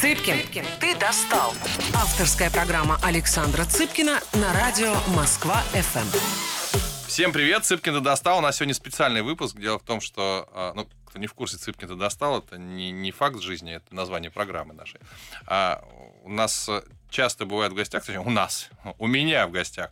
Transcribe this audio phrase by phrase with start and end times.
[0.00, 1.52] Цыпкин, ты достал.
[1.94, 7.06] Авторская программа Александра Цыпкина на радио Москва-ФМ.
[7.06, 8.38] Всем привет, Цыпкин ты достал.
[8.38, 9.58] У нас сегодня специальный выпуск.
[9.58, 12.90] Дело в том, что, а, ну, кто не в курсе, Цыпкин ты достал, это не,
[12.92, 15.00] не факт жизни, это название программы нашей.
[15.46, 15.84] А
[16.22, 16.70] у нас
[17.10, 19.90] часто бывают в гостях, точнее, у нас, у меня в гостях,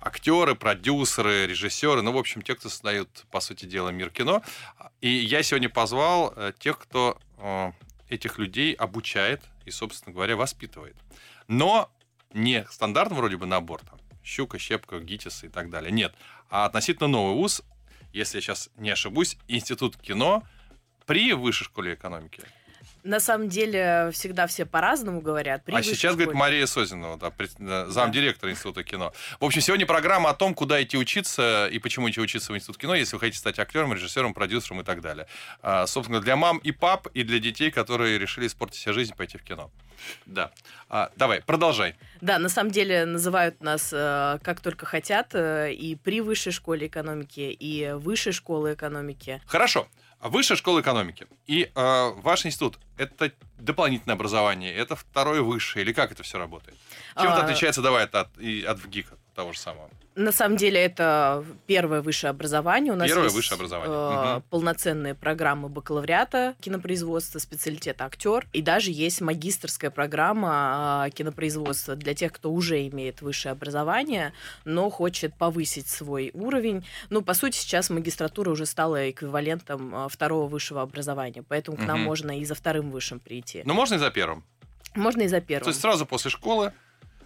[0.00, 4.44] актеры, продюсеры, режиссеры, ну, в общем, те, кто создают, по сути дела, мир кино.
[5.00, 7.72] И я сегодня позвал э, тех, кто э,
[8.10, 10.96] этих людей обучает и, собственно говоря, воспитывает.
[11.48, 11.90] Но
[12.32, 15.90] не стандартный вроде бы набор, там, щука, щепка, гитис и так далее.
[15.90, 16.14] Нет.
[16.50, 17.62] А относительно новый вуз,
[18.12, 20.42] если я сейчас не ошибусь, Институт кино
[21.06, 22.42] при Высшей школе экономики.
[23.02, 25.64] На самом деле всегда все по-разному говорят.
[25.64, 27.86] При а сейчас, говорит, Мария Созинова, да, пред, да.
[27.86, 29.12] замдиректора Института кино.
[29.38, 32.78] В общем, сегодня программа о том, куда идти учиться и почему идти учиться в Институт
[32.78, 35.26] кино, если вы хотите стать актером, режиссером, продюсером и так далее.
[35.62, 39.38] А, собственно, для мам и пап, и для детей, которые решили испортить себе жизнь, пойти
[39.38, 39.70] в кино.
[40.26, 40.50] Да.
[40.88, 41.94] А, давай, продолжай.
[42.20, 46.86] Да, на самом деле называют нас э, как только хотят э, и при высшей школе
[46.86, 49.40] экономики, и высшей школы экономики.
[49.46, 49.88] Хорошо.
[50.20, 51.26] Высшая школа экономики.
[51.46, 56.76] И э, ваш институт это дополнительное образование, это второе высшее, или как это все работает?
[57.14, 57.34] Чем а...
[57.34, 59.90] это отличается, давай, от, от, от ВГИКа того же самого?
[60.16, 62.92] На самом деле это первое высшее образование.
[62.92, 63.96] У нас первое есть высшее образование.
[63.96, 64.44] Э, угу.
[64.50, 68.46] полноценные программы бакалавриата кинопроизводства, специалитет актер.
[68.52, 74.32] И даже есть магистрская программа э, кинопроизводства для тех, кто уже имеет высшее образование,
[74.64, 76.84] но хочет повысить свой уровень.
[77.08, 81.44] Ну, по сути, сейчас магистратура уже стала эквивалентом э, второго высшего образования.
[81.46, 81.84] Поэтому угу.
[81.84, 83.62] к нам можно и за вторым высшим прийти.
[83.64, 84.44] Ну, можно и за первым.
[84.96, 85.64] Можно и за первым.
[85.64, 86.72] То есть сразу после школы.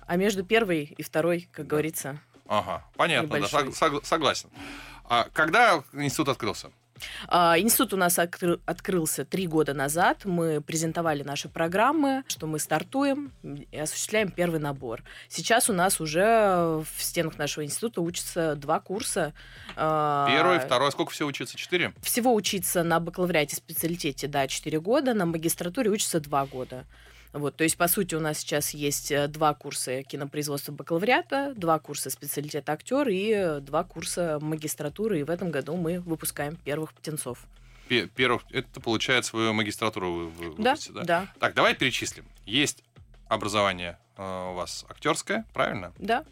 [0.06, 1.70] А между первой и второй, как да.
[1.70, 4.50] говорится, Ага, понятно, да, сог, согласен.
[5.08, 6.70] А когда институт открылся?
[7.26, 10.24] А, институт у нас открылся три года назад.
[10.24, 15.02] Мы презентовали наши программы, что мы стартуем и осуществляем первый набор.
[15.28, 19.32] Сейчас у нас уже в стенах нашего института учатся два курса.
[19.76, 20.92] А, Первый, второй.
[20.92, 21.56] Сколько всего учиться?
[21.56, 21.92] Четыре?
[22.02, 25.14] Всего учиться на бакалавриате специалитете, да, четыре года.
[25.14, 26.84] На магистратуре учатся два года.
[27.34, 31.80] Вот, то есть, по сути, у нас сейчас есть э, два курса кинопроизводства бакалавриата, два
[31.80, 35.18] курса специалитета актер и э, два курса магистратуры.
[35.18, 37.40] И в этом году мы выпускаем первых птенцов.
[37.88, 41.02] Первых, это получает свою магистратуру вы, вы да, да?
[41.02, 41.26] Да.
[41.40, 42.24] Так, давай перечислим.
[42.46, 42.84] Есть
[43.26, 45.92] образование э, у вас актерское, правильно?
[45.98, 46.24] Да.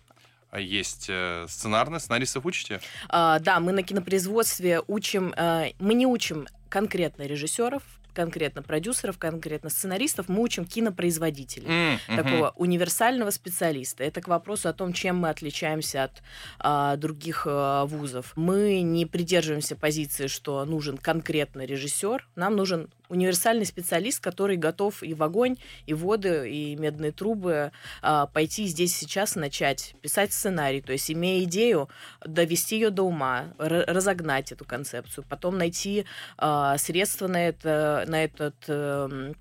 [0.52, 1.10] А есть
[1.48, 2.80] сценарное, сценаристов учите?
[3.08, 7.82] А, да, мы на кинопроизводстве учим, э, мы не учим конкретно режиссеров,
[8.12, 12.16] конкретно продюсеров, конкретно сценаристов, мы учим кинопроизводителей, mm-hmm.
[12.16, 14.04] такого универсального специалиста.
[14.04, 16.22] Это к вопросу о том, чем мы отличаемся от
[16.58, 18.32] а, других а, вузов.
[18.36, 25.14] Мы не придерживаемся позиции, что нужен конкретно режиссер, нам нужен универсальный специалист, который готов и
[25.14, 25.56] в огонь,
[25.86, 31.10] и в воды, и медные трубы а, пойти здесь сейчас начать писать сценарий, то есть
[31.10, 31.88] имея идею,
[32.24, 36.06] довести ее до ума, разогнать эту концепцию, потом найти
[36.38, 39.32] а, средства на это, на этот э,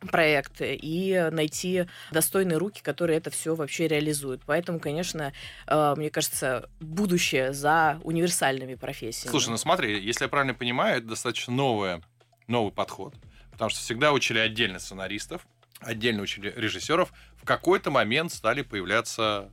[0.00, 4.42] проект и найти достойные руки, которые это все вообще реализуют.
[4.46, 5.32] Поэтому, конечно,
[5.66, 9.30] э, мне кажется, будущее за универсальными профессиями.
[9.30, 12.02] Слушай, ну смотри, если я правильно понимаю, это достаточно новое
[12.50, 13.14] новый подход.
[13.50, 15.46] Потому что всегда учили отдельно сценаристов,
[15.80, 17.12] отдельно учили режиссеров.
[17.36, 19.50] В какой-то момент стали появляться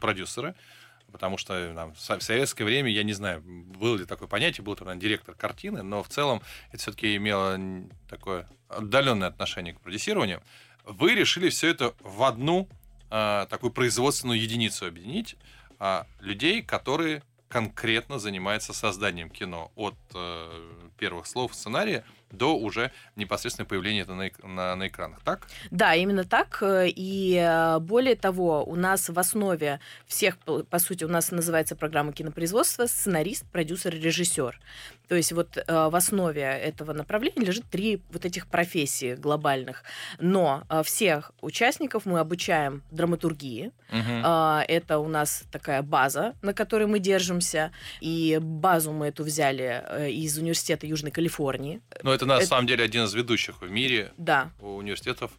[0.00, 0.54] продюсеры,
[1.12, 4.98] потому что там, в советское время, я не знаю, было ли такое понятие, был там
[4.98, 7.58] директор картины, но в целом это все-таки имело
[8.08, 10.42] такое отдаленное отношение к продюсированию.
[10.84, 12.68] Вы решили все это в одну
[13.10, 15.36] э, такую производственную единицу объединить
[15.80, 23.66] э, людей, которые конкретно занимаются созданием кино от э, первых слов сценария до уже непосредственно
[23.66, 25.48] появления это на, на, на экранах, так?
[25.70, 26.62] Да, именно так.
[26.62, 32.12] И э, более того, у нас в основе всех, по сути, у нас называется программа
[32.12, 34.60] кинопроизводства сценарист, продюсер, режиссер.
[35.08, 39.84] То есть вот э, в основе этого направления лежит три вот этих профессии глобальных.
[40.18, 43.72] Но э, всех участников мы обучаем драматургии.
[43.90, 44.28] Угу.
[44.68, 47.72] Это у нас такая база, на которой мы держимся.
[48.02, 51.80] И базу мы эту взяли из университета Южной Калифорнии.
[52.02, 52.46] Но это на это...
[52.46, 54.50] самом деле один из ведущих в мире да.
[54.60, 55.30] университетов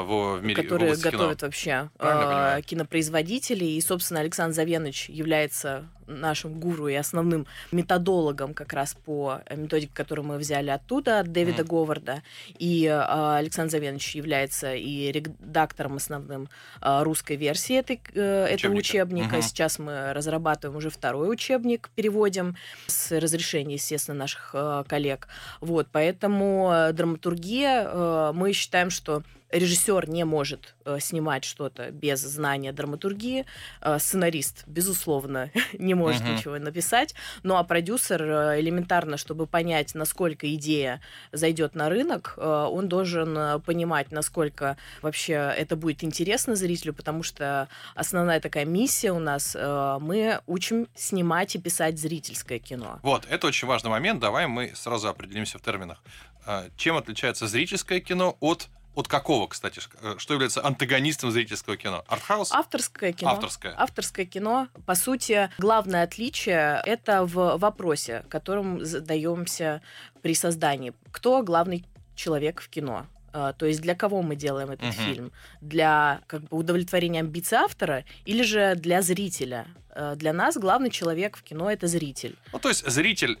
[0.00, 1.46] в, в мире которые в готовят кино.
[1.46, 3.76] вообще э, кинопроизводителей.
[3.76, 10.26] И, собственно, Александр Завенович является нашим гуру и основным методологом как раз по методике, которую
[10.26, 11.66] мы взяли оттуда, от Дэвида mm.
[11.66, 12.22] Говарда.
[12.58, 16.48] И э, Александр Завенович является и редактором основным
[16.80, 19.36] э, русской версии этой, э, этого учебника.
[19.36, 19.42] Mm-hmm.
[19.42, 22.56] Сейчас мы разрабатываем уже второй учебник, переводим
[22.86, 25.28] с разрешения, естественно, наших э, коллег.
[25.60, 29.22] Вот, поэтому драматургия, э, мы считаем, что
[29.52, 33.46] режиссер не может э, снимать что-то без знания драматургии,
[33.80, 36.36] э, сценарист, безусловно, не может uh-huh.
[36.36, 41.00] ничего написать, ну а продюсер э, элементарно, чтобы понять, насколько идея
[41.32, 47.22] зайдет на рынок, э, он должен э, понимать, насколько вообще это будет интересно зрителю, потому
[47.22, 52.98] что основная такая миссия у нас, э, мы учим снимать и писать зрительское кино.
[53.02, 56.02] Вот, это очень важный момент, давай мы сразу определимся в терминах.
[56.44, 62.04] Э, чем отличается зрительское кино от от какого, кстати, э, что является антагонистом зрительского кино?
[62.08, 62.52] Артхаус?
[62.52, 63.30] Авторское кино.
[63.30, 63.74] Авторское.
[63.76, 64.68] Авторское кино.
[64.86, 69.82] По сути, главное отличие это в вопросе, которым задаемся
[70.20, 70.92] при создании.
[71.10, 71.84] Кто главный
[72.14, 73.06] человек в кино?
[73.32, 75.06] Uh, то есть для кого мы делаем этот uh-huh.
[75.06, 75.32] фильм?
[75.62, 79.68] Для как бы удовлетворения амбиций автора или же для зрителя?
[79.96, 82.36] Uh, для нас главный человек в кино это зритель.
[82.52, 83.38] Ну то есть зритель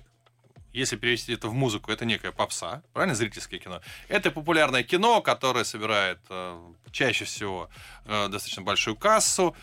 [0.72, 3.80] если перевести это в музыку, это некая попса, правильно, зрительское кино.
[4.08, 7.68] Это популярное кино, которое собирает э, чаще всего
[8.04, 9.54] э, достаточно большую кассу,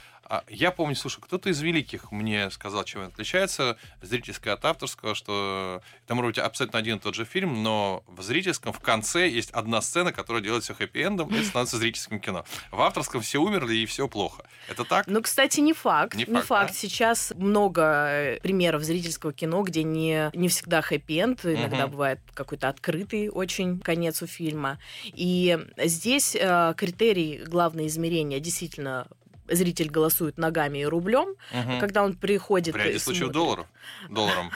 [0.49, 5.81] я помню, слушай, кто-то из великих мне сказал, чем это отличается, зрительское от авторского, что
[6.05, 9.51] это может быть абсолютно один и тот же фильм, но в зрительском в конце есть
[9.51, 12.45] одна сцена, которая делает все хэппи-эндом, и это становится зрительским кино.
[12.71, 14.43] В авторском все умерли, и все плохо.
[14.67, 15.07] Это так?
[15.07, 16.15] Ну, кстати, не факт.
[16.15, 16.47] Не, не факт.
[16.47, 16.71] факт.
[16.73, 16.77] Да?
[16.77, 21.93] Сейчас много э, примеров зрительского кино, где не, не всегда хэппи-энд, иногда угу.
[21.93, 24.79] бывает какой-то открытый очень конец у фильма.
[25.05, 29.07] И здесь э, критерий, главное измерение действительно
[29.51, 31.79] зритель голосует ногами и рублем, угу.
[31.79, 32.73] когда он приходит...
[32.75, 33.67] В ряде случаев долларов.
[34.09, 34.51] Долларом.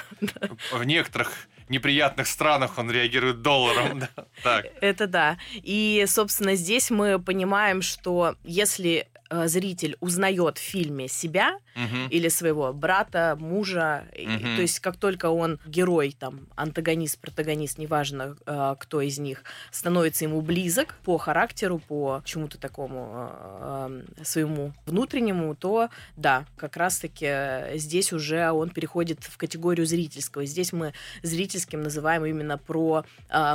[0.71, 4.03] В некоторых неприятных странах он реагирует долларом.
[4.43, 4.65] Так.
[4.81, 5.37] Это да.
[5.53, 12.07] И, собственно, здесь мы понимаем, что если Э, зритель узнает в фильме себя угу.
[12.11, 14.55] или своего брата, мужа, угу.
[14.55, 20.25] то есть как только он герой, там, антагонист, протагонист, неважно, э, кто из них, становится
[20.25, 28.13] ему близок по характеру, по чему-то такому э, своему внутреннему, то да, как раз-таки здесь
[28.13, 30.45] уже он переходит в категорию зрительского.
[30.45, 30.93] Здесь мы
[31.23, 33.03] зрительским называем именно про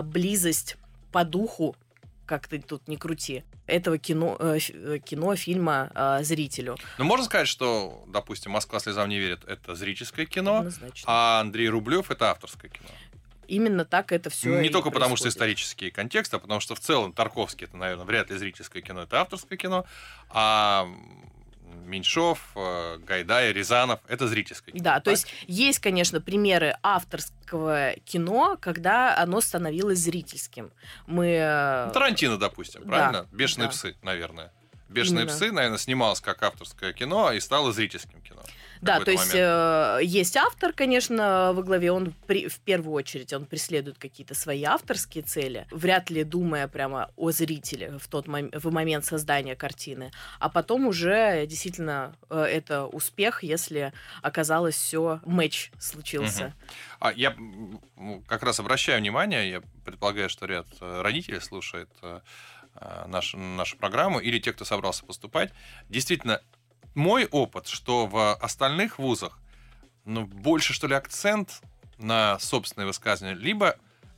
[0.03, 0.77] близость
[1.13, 1.77] по духу
[2.29, 6.77] как ты тут не крути, этого кино, э, э, кино фильма э, зрителю.
[6.99, 11.05] Ну, можно сказать, что, допустим, «Москва слезам не верит»— это зрительское кино, Однозначно.
[11.07, 12.89] а Андрей Рублев— это авторское кино.
[13.49, 14.61] Именно так это все.
[14.61, 14.95] Не только происходит.
[14.95, 18.83] потому, что исторический контекст, а потому что в целом Тарковский это, наверное, вряд ли зрительское
[18.83, 19.87] кино, это авторское кино,
[20.29, 20.87] а
[21.85, 24.01] Меньшов, э, Гайдай, Рязанов.
[24.09, 24.85] Это зрительское кино.
[24.85, 25.05] Да, так?
[25.05, 30.71] то есть есть, конечно, примеры авторского кино, когда оно становилось зрительским.
[31.07, 31.29] Мы...
[31.29, 33.23] Э, ну, Тарантино, допустим, правильно?
[33.31, 33.73] Да, Бешеные да.
[33.73, 34.53] псы, наверное.
[34.89, 35.37] Бешеные Именно.
[35.37, 38.43] псы, наверное, снималось как авторское кино и стало зрительским кино.
[38.81, 43.47] Да, то есть э, есть автор, конечно, во главе, он при, в первую очередь он
[43.47, 48.73] преследует какие-то свои авторские цели, вряд ли думая прямо о зрителе в тот мом- в
[48.73, 53.93] момент создания картины, а потом уже действительно э, это успех, если
[54.23, 56.47] оказалось все матч случился.
[56.47, 56.53] Угу.
[57.01, 57.37] А я
[58.27, 62.21] как раз обращаю внимание, я предполагаю, что ряд э, родителей слушает э,
[62.75, 65.53] э, наш, нашу программу или те, кто собрался поступать.
[65.89, 66.41] Действительно,
[66.99, 69.39] мой опыт, что в остальных вузах
[70.05, 71.63] ну, больше, что ли, акцент
[71.97, 73.77] на собственное высказывание, либо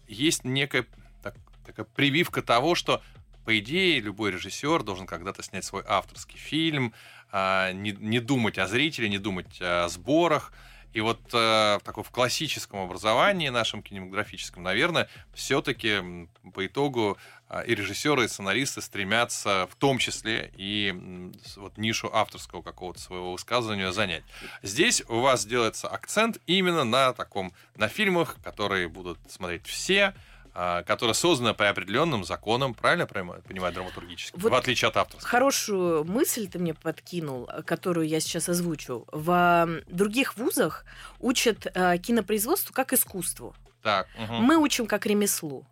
[0.09, 0.87] есть некая
[1.23, 3.03] так, такая прививка того, что,
[3.45, 6.95] по идее, любой режиссер должен когда-то снять свой авторский фильм,
[7.31, 10.53] а, не, не думать о зрителе, не думать о сборах.
[10.93, 17.17] И вот э, такой в классическом образовании нашем кинематографическом, наверное, все-таки по итогу
[17.49, 23.33] э, и режиссеры, и сценаристы стремятся в том числе и вот нишу авторского какого-то своего
[23.33, 24.25] высказывания занять.
[24.63, 30.15] Здесь у вас делается акцент именно на таком, на фильмах, которые будут смотреть все, а,
[30.53, 35.29] которая создана по определенным законам, правильно понимаю, драматургически, вот в отличие от авторского.
[35.29, 39.07] Хорошую мысль ты мне подкинул, которую я сейчас озвучу.
[39.13, 40.85] В других вузах
[41.19, 43.55] учат э, кинопроизводству как искусству.
[43.83, 44.35] Так, угу.
[44.35, 45.67] Мы учим как ремеслу.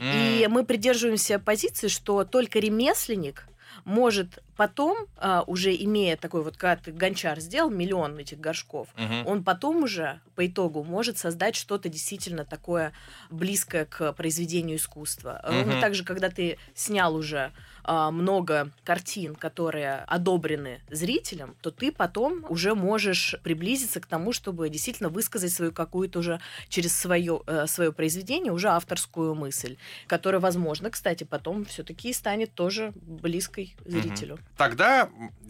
[0.00, 0.44] Mm.
[0.44, 3.46] И мы придерживаемся позиции, что только ремесленник
[3.84, 9.30] может потом, а, уже имея такой вот, когда ты гончар сделал миллион этих горшков, угу.
[9.30, 12.92] он потом уже по итогу может создать что-то действительно такое
[13.30, 15.40] близкое к произведению искусства.
[15.44, 15.52] Угу.
[15.52, 17.52] Ровно так же, когда ты снял уже
[17.84, 24.68] а, много картин, которые одобрены зрителям, то ты потом уже можешь приблизиться к тому, чтобы
[24.68, 30.90] действительно высказать свою какую-то уже через свое, э, свое произведение уже авторскую мысль, которая, возможно,
[30.90, 34.34] кстати, потом все-таки станет тоже близкой зрителю.
[34.34, 34.41] Угу.
[34.56, 35.08] Тогда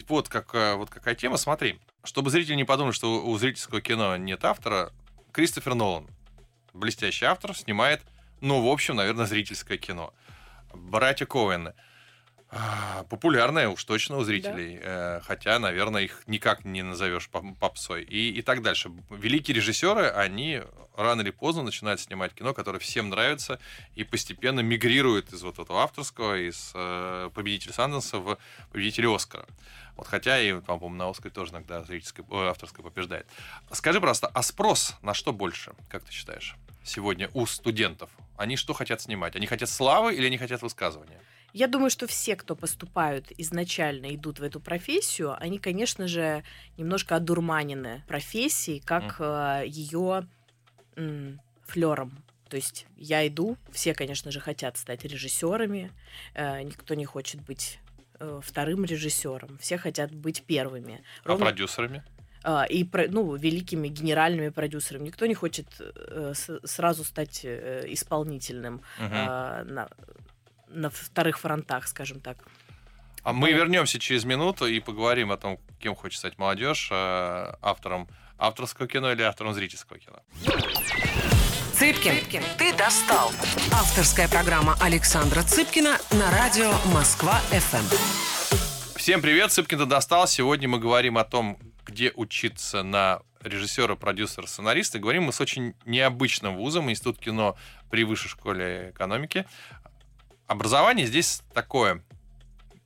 [0.09, 1.81] вот, как, э, вот какая тема, смотри.
[2.05, 4.93] Чтобы зритель не подумал, что у зрительского кино нет автора,
[5.33, 6.09] Кристофер Нолан,
[6.73, 8.03] блестящий автор, снимает,
[8.41, 10.13] ну, в общем, наверное, зрительское кино.
[10.75, 11.75] Братья Коуэны–
[13.09, 15.17] популярная уж точно у зрителей, да.
[15.17, 18.91] Э, хотя, наверное, их никак не назовешь попсой и, и так дальше.
[19.11, 20.63] Великие режиссеры, они
[20.97, 23.59] рано или поздно начинают снимать кино, которое всем нравится,
[23.95, 28.39] и постепенно мигрирует из вот этого авторского, из э, победителя Санденса в
[28.71, 29.47] победителя Оскара.
[29.97, 33.27] Вот хотя и, по-моему, на Оскаре тоже иногда зрительское, э, авторское побеждает.
[33.71, 38.11] Скажи просто, а спрос на что больше, как ты считаешь, сегодня у студентов?
[38.37, 39.37] Они что хотят снимать?
[39.37, 41.21] Они хотят славы или они хотят высказывания?
[41.53, 46.45] Я думаю, что все, кто поступают изначально, идут в эту профессию, они, конечно же,
[46.79, 49.63] немножко одурманены профессией, как mm.
[49.63, 50.27] Э, ее
[51.67, 52.23] флером.
[52.49, 55.91] То есть я иду, все, конечно же, хотят стать режиссерами,
[56.35, 57.79] э, никто не хочет быть
[58.19, 61.03] э, вторым режиссером, все хотят быть первыми.
[61.25, 61.47] А Ровно...
[61.47, 62.03] А продюсерами?
[62.71, 65.07] И ну, великими генеральными продюсерами.
[65.07, 69.63] Никто не хочет uh, сразу стать uh, исполнительным uh-huh.
[69.63, 69.89] на,
[70.73, 72.39] на вторых фронтах, скажем так.
[73.23, 78.89] А мы вернемся через минуту и поговорим о том, кем хочет стать молодежь, автором авторского
[78.89, 80.19] кино или автором зрительского кино.
[81.75, 83.31] Цыпкин, Цыпкин, ты достал.
[83.73, 88.97] Авторская программа Александра Цыпкина на радио Москва-ФМ.
[88.97, 90.27] Всем привет, Цыпкин ты достал.
[90.27, 95.01] Сегодня мы говорим о том, где учиться на режиссера, продюсера, сценариста.
[95.01, 97.57] Говорим мы с очень необычным вузом, Институт кино
[97.91, 99.45] при Высшей школе экономики.
[100.53, 102.05] Образование здесь такое,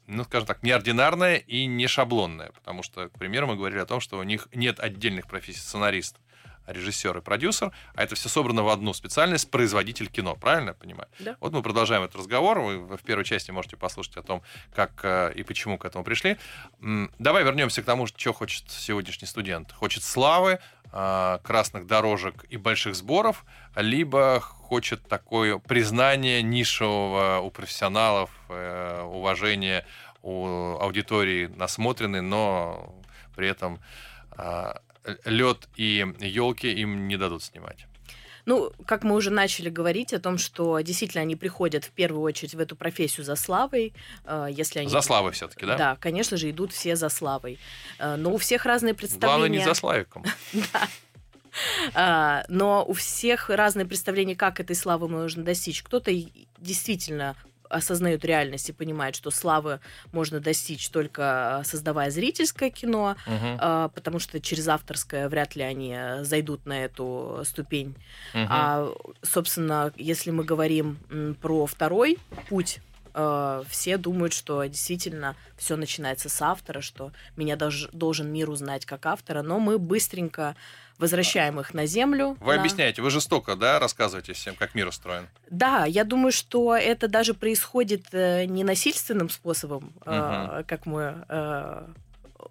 [0.06, 3.99] ну, скажем так, неординарное и не шаблонное, потому что, к примеру, мы говорили о том,
[3.99, 6.14] что у них нет отдельных профессий сценарист,
[6.68, 11.08] режиссер и продюсер, а это все собрано в одну специальность производитель кино, правильно я понимаю?
[11.18, 11.37] Да.
[11.40, 12.61] Вот мы продолжаем этот разговор.
[12.61, 14.42] Вы в первой части можете послушать о том,
[14.73, 16.37] как э, и почему к этому пришли.
[17.18, 19.73] Давай вернемся к тому, что хочет сегодняшний студент.
[19.73, 20.61] Хочет славы,
[20.92, 23.44] э, красных дорожек и больших сборов,
[23.75, 29.87] либо хочет такое признание нишевого у профессионалов, э, уважение
[30.23, 32.92] у аудитории насмотренной, но
[33.37, 33.78] при этом
[34.32, 34.80] а,
[35.25, 37.87] лед и елки им не дадут снимать.
[38.46, 42.54] Ну, как мы уже начали говорить о том, что действительно они приходят в первую очередь
[42.54, 43.92] в эту профессию за славой,
[44.25, 44.88] э, если они...
[44.88, 45.76] За славой все-таки, да?
[45.76, 47.58] Да, конечно же, идут все за славой.
[47.99, 49.38] Э, но у всех разные представления.
[49.38, 50.25] Главное, не за славиком.
[50.73, 50.88] Да.
[51.94, 55.82] А, но у всех разные представления, как этой славы можно достичь.
[55.82, 56.10] Кто-то
[56.58, 57.36] действительно
[57.68, 59.80] осознают реальность и понимают, что славы
[60.12, 63.90] можно достичь только создавая зрительское кино, угу.
[63.92, 67.96] потому что через авторское вряд ли они зайдут на эту ступень.
[68.34, 68.46] Угу.
[68.48, 72.80] А, собственно, если мы говорим про второй путь
[73.18, 78.85] а, все думают, что действительно все начинается с автора, что меня даже должен мир узнать
[78.85, 80.54] как автора, но мы быстренько
[80.99, 82.37] возвращаем их на землю.
[82.40, 82.61] Вы на...
[82.61, 85.28] объясняете, вы жестоко, да, рассказываете всем, как мир устроен?
[85.50, 90.11] Да, я думаю, что это даже происходит э, не насильственным способом, угу.
[90.12, 91.87] э, как мы э,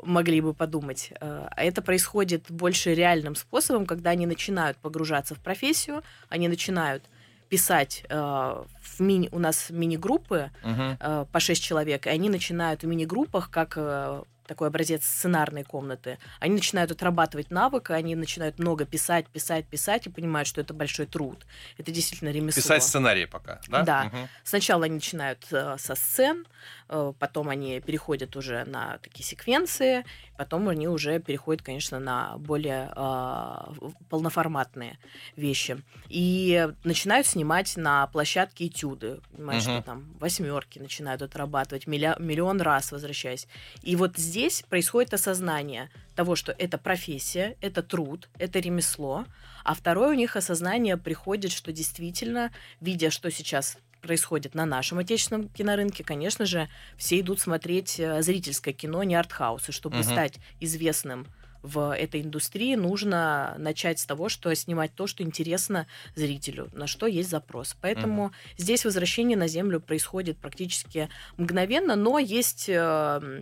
[0.01, 1.11] могли бы подумать.
[1.21, 7.03] Э, а это происходит больше реальным способом, когда они начинают погружаться в профессию, они начинают
[7.49, 10.97] писать э, в мини, у нас мини-группы uh-huh.
[10.99, 16.17] э, по 6 человек, и они начинают в мини-группах, как э, такой образец сценарной комнаты,
[16.39, 21.05] они начинают отрабатывать навык, они начинают много писать, писать, писать и понимают, что это большой
[21.05, 21.45] труд.
[21.77, 22.61] Это действительно ремесло.
[22.61, 23.83] Писать сценарии пока, да?
[23.83, 24.05] Да.
[24.07, 24.17] Угу.
[24.43, 26.45] Сначала они начинают э, со сцен,
[26.89, 30.05] э, потом они переходят уже на такие секвенции,
[30.37, 34.99] потом они уже переходят, конечно, на более э, полноформатные
[35.35, 35.81] вещи.
[36.09, 39.19] И начинают снимать на площадке этюды.
[39.35, 39.73] Понимаешь, угу.
[39.73, 43.47] что там восьмерки начинают отрабатывать, миллион раз возвращаясь.
[43.81, 49.23] И вот здесь здесь происходит осознание того, что это профессия, это труд, это ремесло,
[49.63, 52.51] а второе у них осознание приходит, что действительно,
[52.81, 58.73] видя, что сейчас происходит на нашем отечественном кинорынке, конечно же, все идут смотреть э, зрительское
[58.73, 59.71] кино, не артхаусы.
[59.71, 60.03] Чтобы угу.
[60.03, 61.27] стать известным
[61.63, 67.07] в этой индустрии, нужно начать с того, что снимать то, что интересно зрителю, на что
[67.07, 67.75] есть запрос.
[67.81, 68.33] Поэтому угу.
[68.57, 73.41] здесь возвращение на землю происходит практически мгновенно, но есть э,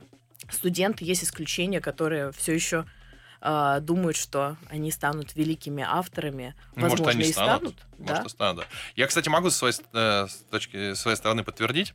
[0.49, 2.85] студенты, есть исключения, которые все еще
[3.41, 6.55] э, думают, что они станут великими авторами.
[6.75, 7.59] Ну, Возможно, Может, они и станут.
[7.59, 8.29] станут Может, да?
[8.29, 8.67] станут, да.
[8.95, 11.93] Я, кстати, могу со своей, э, с точки, с своей стороны подтвердить.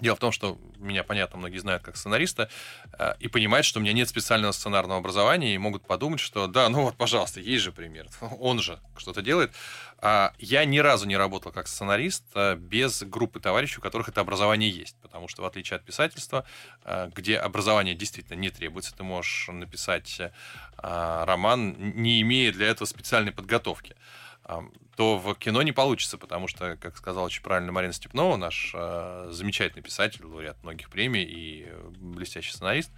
[0.00, 2.50] Дело в том, что меня, понятно, многие знают как сценариста,
[2.98, 6.68] э, и понимают, что у меня нет специального сценарного образования, и могут подумать, что да,
[6.68, 8.08] ну вот, пожалуйста, есть же пример,
[8.40, 9.52] он же что-то делает.
[10.06, 14.20] А я ни разу не работал как сценарист э, без группы товарищей, у которых это
[14.20, 16.44] образование есть, потому что в отличие от писательства,
[16.84, 20.20] э, где образование действительно не требуется, ты можешь написать
[20.76, 23.96] роман, не имея для этого специальной подготовки.
[24.96, 28.72] то в кино не получится, потому что, как сказала очень правильно Марина Степнова, наш
[29.30, 32.90] замечательный писатель, лауреат многих премий и блестящий сценарист,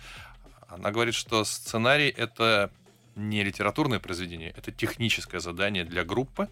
[0.66, 2.72] она говорит, что сценарий— это
[3.14, 6.48] не литературное произведение, это техническое задание для группы,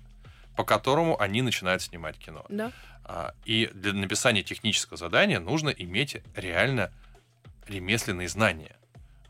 [0.57, 2.45] по которому они начинают снимать кино.
[2.49, 2.73] Да.
[3.45, 6.91] И для написания технического задания нужно иметь реально
[7.67, 8.77] ремесленные знания.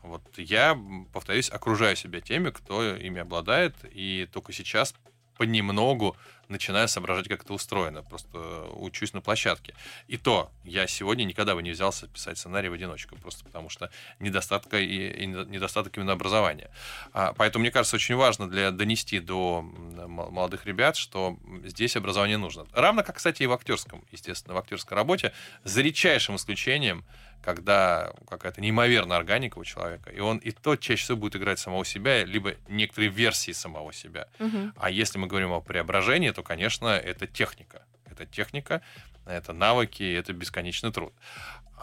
[0.01, 0.79] Вот я,
[1.11, 4.93] повторюсь, окружаю себя теми, кто ими обладает, и только сейчас
[5.37, 6.15] понемногу
[6.49, 8.03] начинаю соображать, как это устроено.
[8.03, 9.73] Просто учусь на площадке.
[10.07, 13.89] И то, я сегодня никогда бы не взялся писать сценарий в одиночку, просто потому что
[14.19, 16.69] недостатка и, и недостаток именно образования.
[17.13, 22.65] А, поэтому, мне кажется, очень важно для донести до молодых ребят, что здесь образование нужно.
[22.73, 25.33] Равно как, кстати, и в актерском, естественно, в актерской работе,
[25.63, 27.05] за редчайшим исключением
[27.45, 31.85] когда какая-то неимоверная органика у человека, и он и то чаще всего будет играть самого
[31.85, 34.27] себя, либо некоторые версии самого себя.
[34.39, 34.71] Угу.
[34.77, 37.83] А если мы говорим о преображении, то, конечно, это техника.
[38.05, 38.81] Это техника,
[39.25, 41.13] это навыки, это бесконечный труд.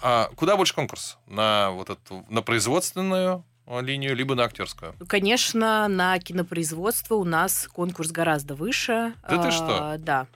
[0.03, 1.19] А куда больше конкурс?
[1.27, 4.95] На вот эту, на производственную линию, либо на актерскую?
[5.09, 9.15] Конечно, на кинопроизводство у нас конкурс гораздо выше.
[9.29, 9.93] Да ты что?
[9.93, 10.27] А, да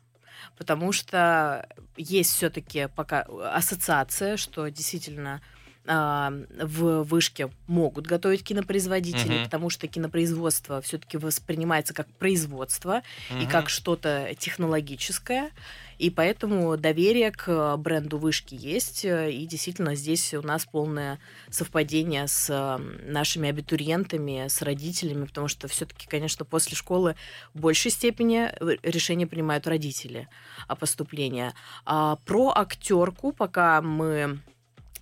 [0.57, 5.43] потому что есть все-таки пока ассоциация, что действительно
[5.87, 9.45] в вышке могут готовить кинопроизводители, угу.
[9.45, 13.41] потому что кинопроизводство все-таки воспринимается как производство угу.
[13.41, 15.51] и как что-то технологическое.
[15.99, 19.05] И поэтому доверие к бренду вышки есть.
[19.05, 26.07] И действительно здесь у нас полное совпадение с нашими абитуриентами, с родителями, потому что все-таки,
[26.07, 27.17] конечно, после школы
[27.55, 28.51] в большей степени
[28.83, 30.29] решения принимают родители
[30.69, 31.53] о поступлении.
[31.87, 34.41] А про актерку пока мы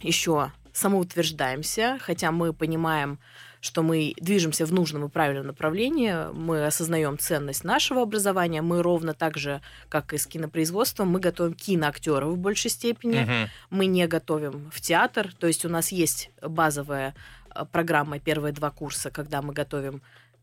[0.01, 3.19] еще самоутверждаемся, хотя мы понимаем,
[3.61, 9.15] что мы движемся в нужном и правильном направлении, мы осознаем ценность нашего образования, мы ровно
[9.15, 13.49] так же, как и с кинопроизводством, мы готовим киноактеров в большей степени, uh-huh.
[13.71, 17.15] мы не готовим в театр, то есть у нас есть базовая
[17.55, 20.03] э, программа, первые два курса, когда мы готовим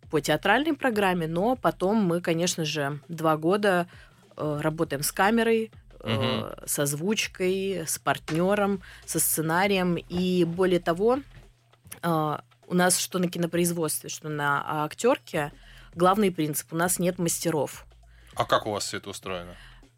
[0.09, 3.87] по театральной программе, но потом мы, конечно же, два года
[4.35, 5.71] э, работаем с камерой,
[6.03, 6.49] угу.
[6.65, 9.95] с озвучкой, с партнером, со сценарием.
[9.95, 11.19] И более того,
[12.01, 12.37] э,
[12.67, 15.51] у нас что на кинопроизводстве, что на актерке,
[15.95, 17.85] главный принцип, у нас нет мастеров.
[18.35, 19.55] А как у вас все это устроено?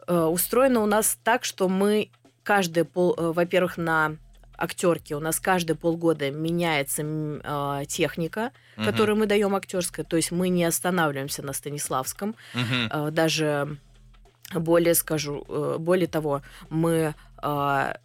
[0.07, 2.11] Э, устроено у нас так, что мы
[2.43, 4.17] каждый пол, во-первых, на
[4.57, 8.85] актерки у нас каждые полгода меняется э, техника, угу.
[8.85, 12.63] которую мы даем актерская, то есть мы не останавливаемся на Станиславском, угу.
[12.89, 13.77] э, даже
[14.59, 17.97] более скажу, э, более того, мы а,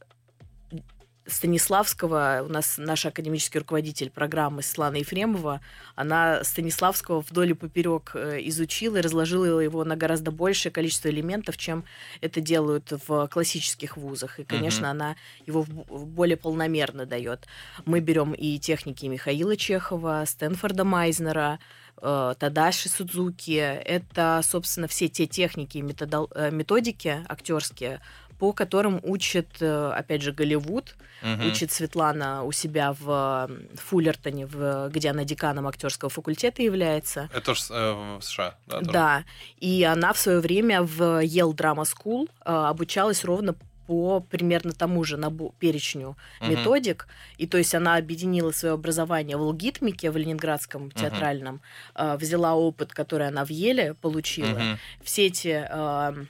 [1.28, 5.60] Станиславского, у нас наш академический руководитель программы Светлана Ефремова,
[5.94, 11.58] она Станиславского вдоль и поперек э, изучила и разложила его на гораздо большее количество элементов,
[11.58, 11.84] чем
[12.22, 14.40] это делают в классических вузах.
[14.40, 14.90] И, конечно, uh-huh.
[14.90, 17.46] она его более полномерно дает.
[17.84, 21.58] Мы берем и техники Михаила Чехова, Стэнфорда Майзнера,
[22.00, 23.56] Тадаши Судзуки.
[23.56, 28.00] Это, собственно, все те техники и э, методики актерские,
[28.38, 31.48] по которым учит, э, опять же, Голливуд, угу.
[31.48, 37.28] учит Светлана у себя в Фуллертоне, в, где она деканом актерского факультета является.
[37.34, 38.78] Это же э, в США, да?
[38.78, 38.92] Тоже?
[38.92, 39.24] Да.
[39.58, 43.54] И она в свое время в Yale Drama School э, обучалась ровно
[43.88, 46.50] по примерно тому же набу- перечню uh-huh.
[46.50, 47.08] методик.
[47.38, 51.62] И то есть она объединила свое образование в алгоритмике в Ленинградском театральном,
[51.94, 52.14] uh-huh.
[52.14, 54.76] э, взяла опыт, который она в Еле получила, uh-huh.
[55.02, 56.24] все эти э,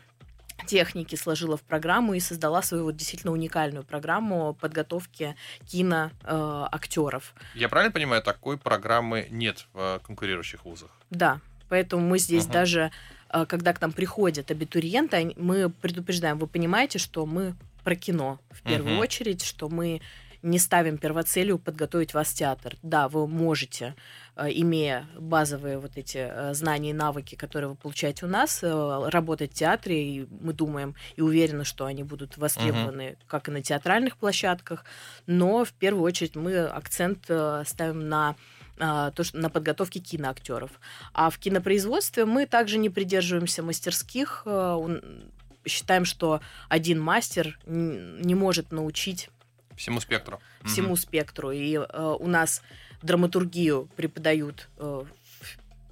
[0.66, 5.34] техники сложила в программу и создала свою вот действительно уникальную программу подготовки
[5.66, 7.34] киноактеров.
[7.36, 10.90] Э, Я правильно понимаю, такой программы нет в конкурирующих вузах?
[11.10, 12.52] Да, поэтому мы здесь uh-huh.
[12.52, 18.38] даже Э, когда к нам приходят абитуриенты, мы предупреждаем, вы понимаете, что мы про кино
[18.50, 19.00] в первую uh-huh.
[19.00, 20.00] очередь, что мы
[20.42, 22.76] не ставим первоцелью подготовить вас в театр.
[22.82, 23.94] Да, вы можете,
[24.36, 29.52] э, имея базовые вот эти э, знания и навыки, которые вы получаете у нас, работать
[29.52, 33.18] в театре, и мы думаем и уверены, что они будут востребованы uh-huh.
[33.26, 34.84] как и на театральных площадках,
[35.26, 38.36] но в первую очередь мы акцент ставим на
[38.78, 40.70] то, что на подготовке киноактеров.
[41.12, 44.42] А в кинопроизводстве мы также не придерживаемся мастерских.
[44.46, 44.78] А,
[45.66, 49.30] считаем, что один мастер не может научить
[49.76, 50.40] всему спектру.
[50.64, 50.96] Всему угу.
[50.96, 51.50] спектру.
[51.52, 52.62] И э, у нас
[53.02, 55.04] драматургию преподают э,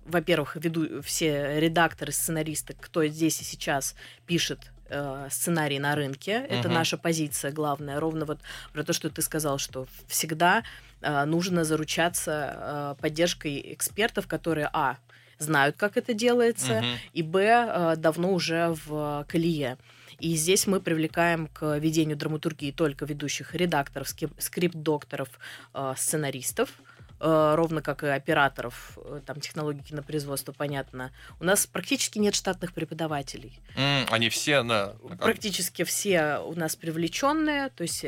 [0.07, 3.95] во-первых, веду все редакторы, сценаристы, кто здесь и сейчас
[4.27, 6.47] пишет э, сценарий на рынке.
[6.49, 6.75] Это uh-huh.
[6.75, 8.01] наша позиция главная.
[8.01, 8.39] Ровно вот
[8.73, 10.63] про то, что ты сказал, что всегда
[11.03, 14.97] э, нужно заручаться э, поддержкой экспертов, которые, а,
[15.39, 16.87] знают, как это делается, угу.
[17.13, 19.79] и б, э, давно уже в колее.
[20.19, 25.29] И здесь мы привлекаем к ведению драматургии только ведущих редакторов, скрипт-докторов,
[25.75, 26.71] э, сценаристов,
[27.19, 31.13] ровно как и операторов э, там, технологии кинопроизводства, понятно.
[31.41, 33.61] У нас практически нет штатных преподавателей.
[33.77, 34.95] Mm, они все на...
[35.19, 38.05] Практически все у нас привлеченные, то есть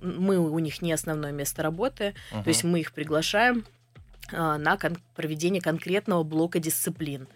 [0.00, 2.42] мы у них не основное место работы, uh-huh.
[2.42, 3.64] то есть мы их приглашаем
[4.30, 7.28] на кон- проведение конкретного блока дисциплин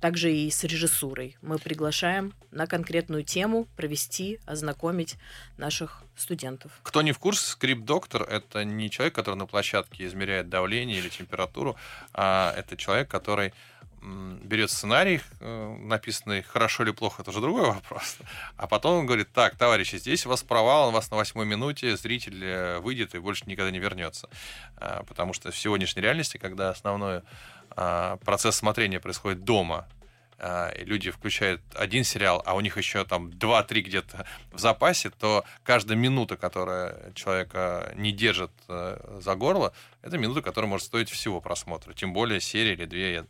[0.00, 1.36] также и с режиссурой.
[1.42, 5.16] Мы приглашаем на конкретную тему провести, ознакомить
[5.56, 6.72] наших студентов.
[6.82, 11.76] Кто не в курсе, скрипт-доктор— это не человек, который на площадке измеряет давление или температуру,
[12.12, 13.52] а это человек, который
[14.02, 18.18] берет сценарий, э, написанный хорошо или плохо, это уже другой вопрос.
[18.56, 21.96] А потом он говорит, так, товарищи, здесь у вас провал, у вас на восьмой минуте
[21.96, 24.28] зритель э, выйдет и больше никогда не вернется.
[24.76, 27.22] А, потому что в сегодняшней реальности, когда основное
[27.70, 29.86] а, процесс смотрения происходит дома,
[30.40, 35.10] а, и люди включают один сериал, а у них еще там 2-3 где-то в запасе,
[35.10, 41.10] то каждая минута, которая человека не держит э, за горло, это минута, которая может стоить
[41.10, 41.92] всего просмотра.
[41.92, 43.12] Тем более серия или две.
[43.14, 43.26] Я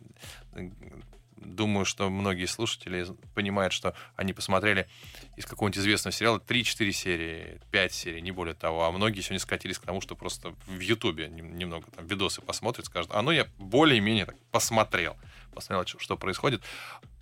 [1.41, 4.87] думаю, что многие слушатели понимают, что они посмотрели
[5.35, 8.85] из какого-нибудь известного сериала 3-4 серии, 5 серий, не более того.
[8.85, 13.11] А многие сегодня скатились к тому, что просто в Ютубе немного там видосы посмотрят, скажут,
[13.13, 15.15] а ну я более-менее так посмотрел,
[15.53, 16.61] посмотрел, что происходит.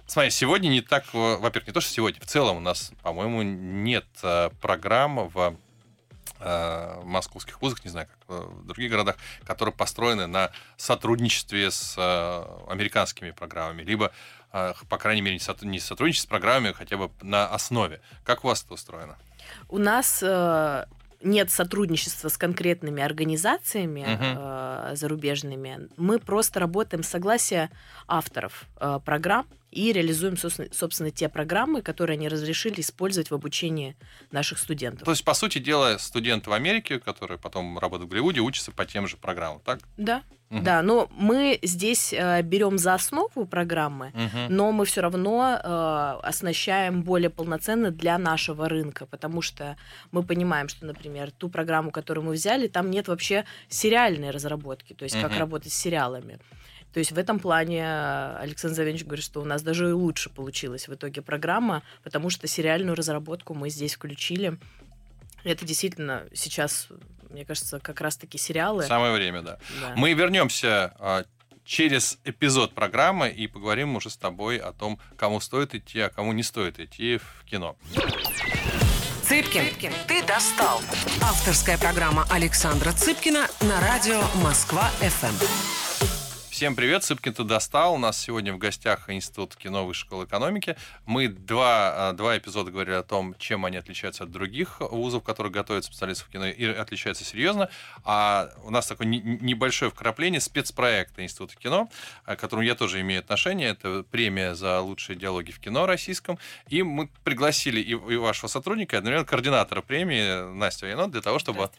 [0.06, 4.06] Смотри, сегодня не так, во-первых, не то, что сегодня, в целом у нас, по-моему, нет
[4.24, 5.58] э, программ в
[6.40, 12.72] э, московских вузах, не знаю, как в других городах, которые построены на сотрудничестве с э,
[12.72, 14.12] американскими программами, либо
[14.52, 18.02] а, по крайней мере, не сотрудничать с программами, хотя бы на основе.
[18.24, 19.18] Как у вас это устроено?
[19.70, 20.86] У нас э,
[21.22, 24.92] нет сотрудничества с конкретными организациями uh-huh.
[24.92, 25.90] э, зарубежными.
[25.98, 27.70] Мы просто работаем с согласия
[28.08, 33.96] авторов э, программ и реализуем, собственно, те программы, которые они разрешили использовать в обучении
[34.32, 35.06] наших студентов.
[35.06, 38.86] То есть, по сути дела, студенты в Америке, которые потом работают в Голливуде, учатся по
[38.86, 39.80] тем же программам, так?
[39.98, 40.24] Да.
[40.50, 40.62] Угу.
[40.62, 44.48] Да, но мы здесь э, берем за основу программы, угу.
[44.48, 49.76] но мы все равно э, оснащаем более полноценно для нашего рынка, потому что
[50.12, 55.04] мы понимаем, что, например, ту программу, которую мы взяли, там нет вообще сериальной разработки, то
[55.04, 55.24] есть угу.
[55.24, 56.40] как работать с сериалами.
[56.94, 57.86] То есть в этом плане
[58.38, 62.48] Александр Завенович говорит, что у нас даже и лучше получилась в итоге программа, потому что
[62.48, 64.58] сериальную разработку мы здесь включили.
[65.44, 66.88] Это действительно сейчас,
[67.30, 68.84] мне кажется, как раз-таки сериалы.
[68.84, 69.60] Самое время, да.
[69.82, 69.94] да.
[69.96, 71.26] Мы вернемся а,
[71.68, 76.32] через эпизод программы и поговорим уже с тобой о том, кому стоит идти, а кому
[76.32, 77.78] не стоит идти в кино.
[79.24, 80.82] Цыпкин, Цыпкин, ты достал.
[81.22, 85.87] Авторская программа Александра Цыпкина на радио Москва-ФМ.
[86.58, 87.94] Всем привет, Сыпкин ты достал.
[87.94, 90.76] У нас сегодня в гостях Институт кино Высшей школы экономики.
[91.06, 95.54] Мы два, а, два эпизода говорили о том, чем они отличаются от других вузов, которые
[95.54, 97.70] готовят специалистов кино, и отличаются серьезно.
[98.04, 101.92] А у нас такое небольшое вкрапление спецпроекта Института кино,
[102.26, 103.70] к которому я тоже имею отношение.
[103.70, 106.40] Это премия за лучшие диалоги в кино российском.
[106.70, 111.38] И мы пригласили и, и вашего сотрудника, и одновременно координатора премии Настю Янот для того,
[111.38, 111.70] чтобы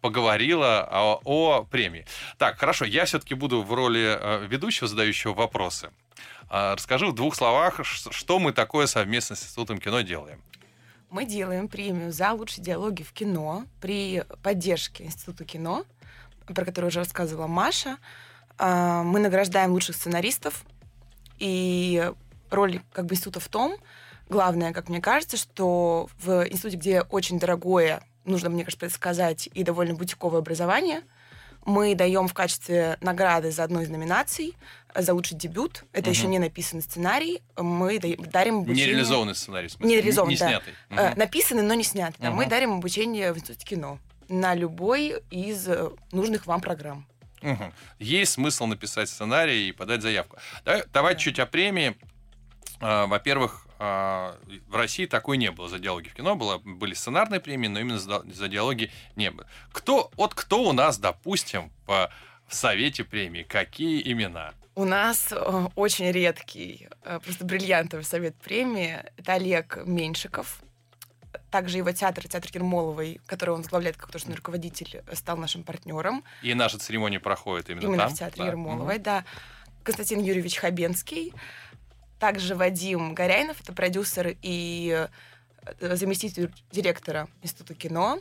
[0.00, 2.06] поговорила о, о премии.
[2.38, 5.90] Так, хорошо, я все-таки буду в роли ведущего, задающего вопросы.
[6.48, 10.42] А, расскажи в двух словах, что мы такое совместно с Институтом кино делаем.
[11.10, 15.84] Мы делаем премию за лучшие диалоги в кино при поддержке Института кино,
[16.46, 17.98] про который уже рассказывала Маша.
[18.58, 20.64] А, мы награждаем лучших сценаристов,
[21.38, 22.12] и
[22.50, 23.76] роль как бы института в том,
[24.28, 29.62] главное, как мне кажется, что в институте, где очень дорогое, нужно, мне кажется, сказать, и
[29.62, 31.02] довольно бутиковое образование–
[31.64, 34.54] мы даем в качестве награды за одну из номинаций
[34.94, 35.84] за лучший дебют.
[35.92, 36.16] Это угу.
[36.16, 37.42] еще не написанный сценарий.
[37.56, 38.86] Мы дарим обучение...
[38.86, 39.88] Нереализованный сценарий, в смысле?
[39.88, 40.48] Не реализованный, не, не да.
[40.48, 40.74] снятый.
[40.90, 41.18] Угу.
[41.18, 42.16] Написанный, но не снятый.
[42.18, 42.24] Угу.
[42.24, 42.30] Да.
[42.30, 43.98] Мы дарим обучение в Институте кино
[44.28, 47.06] на любой из э, нужных вам программ.
[47.42, 47.72] Угу.
[47.98, 50.36] Есть смысл написать сценарий и подать заявку.
[50.64, 51.20] Давай, давай да.
[51.20, 51.96] чуть о премии.
[52.80, 56.36] А, во-первых, в России такой не было за диалоги в кино.
[56.36, 59.46] Было, были сценарные премии, но именно за, за диалоги не было.
[59.72, 62.12] Кто, вот кто у нас, допустим, по
[62.46, 63.42] в Совете премии?
[63.42, 64.52] Какие имена?
[64.74, 68.98] У нас э, очень редкий, э, просто бриллиантовый совет премии.
[69.16, 70.60] Это Олег Меньшиков.
[71.50, 76.24] Также его театр, театр Ермоловой, который он возглавляет как художественный руководитель, стал нашим партнером.
[76.42, 78.14] И наша церемония проходит именно, именно там?
[78.14, 78.48] в театре да.
[78.48, 79.02] Ермоловой, угу.
[79.02, 79.24] да.
[79.82, 81.34] Константин Юрьевич Хабенский
[82.22, 85.08] также Вадим Горяйнов, это продюсер и
[85.80, 88.20] э, заместитель директора Института кино.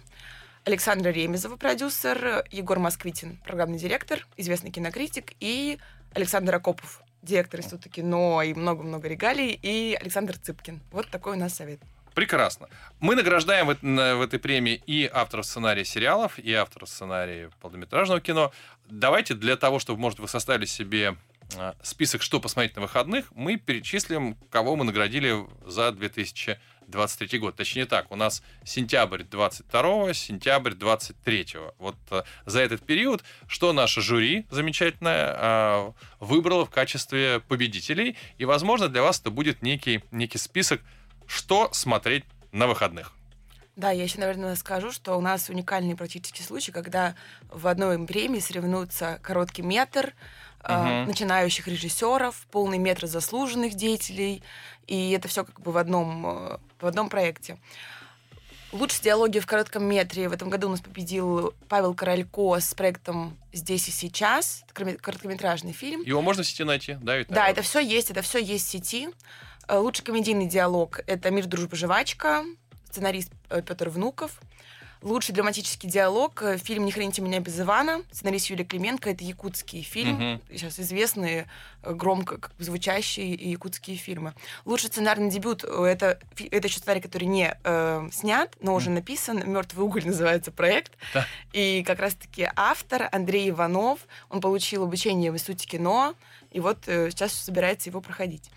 [0.64, 5.78] Александра Ремезова, продюсер, Егор Москвитин, программный директор, известный кинокритик, и
[6.16, 10.82] Александр Акопов, директор Института кино и много-много регалий, и Александр Цыпкин.
[10.92, 11.80] Вот такой у нас совет.
[12.16, 12.70] Прекрасно.
[13.00, 18.52] Мы награждаем в, в этой премии и авторов сценария сериалов, и авторов сценария полнометражного кино.
[18.90, 21.16] Давайте для того, чтобы, может, вы составили себе
[21.84, 27.56] список, что посмотреть на выходных, мы перечислим, кого мы наградили за 2023 год.
[27.56, 34.02] Точнее так, у нас сентябрь 22 сентябрь 23 Вот а, за этот период, что наше
[34.02, 38.18] жюри замечательное а, выбрало в качестве победителей.
[38.38, 40.82] И, возможно, для вас это будет некий, некий список
[41.32, 43.14] что смотреть на выходных?
[43.78, 47.16] Да, я еще, наверное, скажу, что у нас уникальный практический случай, когда
[47.50, 50.14] в одной премии соревнуются короткий метр,
[50.63, 54.43] э, начинающих режиссеров, полный метр заслуженных деятелей,
[54.88, 57.58] и это все как бы в одном, э, в одном проекте.
[58.71, 60.30] Лучшие диалоги в коротком метре.
[60.30, 64.63] В этом году у нас победил Павел Королько с проектом «Здесь и сейчас».
[64.69, 66.02] Это короткометражный фильм.
[66.04, 67.17] Его можно в сети найти, да?
[67.17, 69.10] Ведь, да, это все есть, это все есть в сети.
[69.69, 72.45] Лучший комедийный диалог— это «Мир, дружба, жвачка»,
[72.91, 74.39] сценарист э, Петр Внуков.
[75.02, 79.10] Лучший драматический диалог э, фильм «Не храните меня без Ивана», сценарист Юлия Клименко.
[79.10, 80.42] Это якутский фильм, uh-huh.
[80.52, 81.48] сейчас известные,
[81.82, 84.36] громко как бы, звучащие якутские фильмы.
[84.64, 86.20] Лучший сценарный дебют это,
[86.52, 89.42] это еще сценарий, который не э, снят, но уже написан.
[89.52, 90.92] Мертвый уголь называется проект.
[91.16, 91.26] Да.
[91.52, 96.14] И как раз-таки автор Андрей Иванов, он получил обучение в Институте кино,
[96.52, 98.52] и вот э, сейчас собирается его проходить.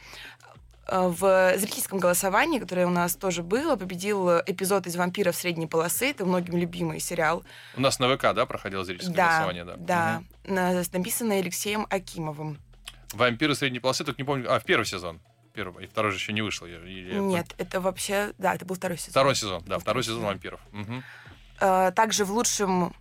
[0.87, 6.11] Э, в зрительском голосовании, которое у нас тоже было, победил эпизод из «Вампиров средней полосы».
[6.11, 7.43] Это многим любимый сериал.
[7.77, 9.65] У нас на ВК, да, проходило зрительское да, голосование?
[9.65, 10.23] Да, да.
[10.45, 10.55] Угу.
[10.93, 12.59] Написано Алексеем Акимовым.
[13.13, 14.53] «Вампиры средней полосы», только не помню...
[14.53, 15.21] А, в первый сезон.
[15.55, 15.85] Первый.
[15.85, 16.67] И второй же еще не вышел.
[16.67, 17.19] Я, я...
[17.19, 18.33] Нет, это вообще...
[18.39, 19.13] Да, это был второй сезон.
[19.13, 20.27] Второй сезон, да, второй сезон да.
[20.29, 20.61] «Вампиров».
[20.73, 21.93] Угу.
[21.95, 22.93] Также в лучшем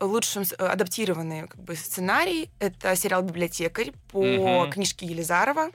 [0.00, 4.72] лучшим э, адаптированный как бы, сценарий это сериал «Библиотекарь» по угу.
[4.72, 5.70] книжке Елизарова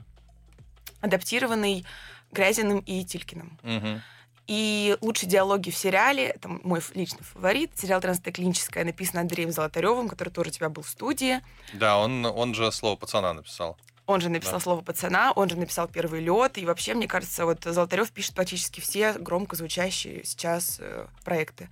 [1.07, 1.85] адаптированный
[2.31, 3.57] Грязиным и Тилькиным.
[3.63, 4.01] Угу.
[4.47, 10.07] И лучшие диалоги в сериале, это мой личный фаворит, сериал «Тринадцатая клиническая», написан Андреем Золотаревым,
[10.07, 11.41] который тоже у тебя был в студии.
[11.73, 13.77] Да, он, он же «Слово пацана» написал.
[14.05, 14.59] Он же написал да.
[14.61, 16.57] слово пацана, он же написал первый лед.
[16.57, 21.69] И вообще, мне кажется, вот Золотарев пишет практически все громко звучащие сейчас э, проекты.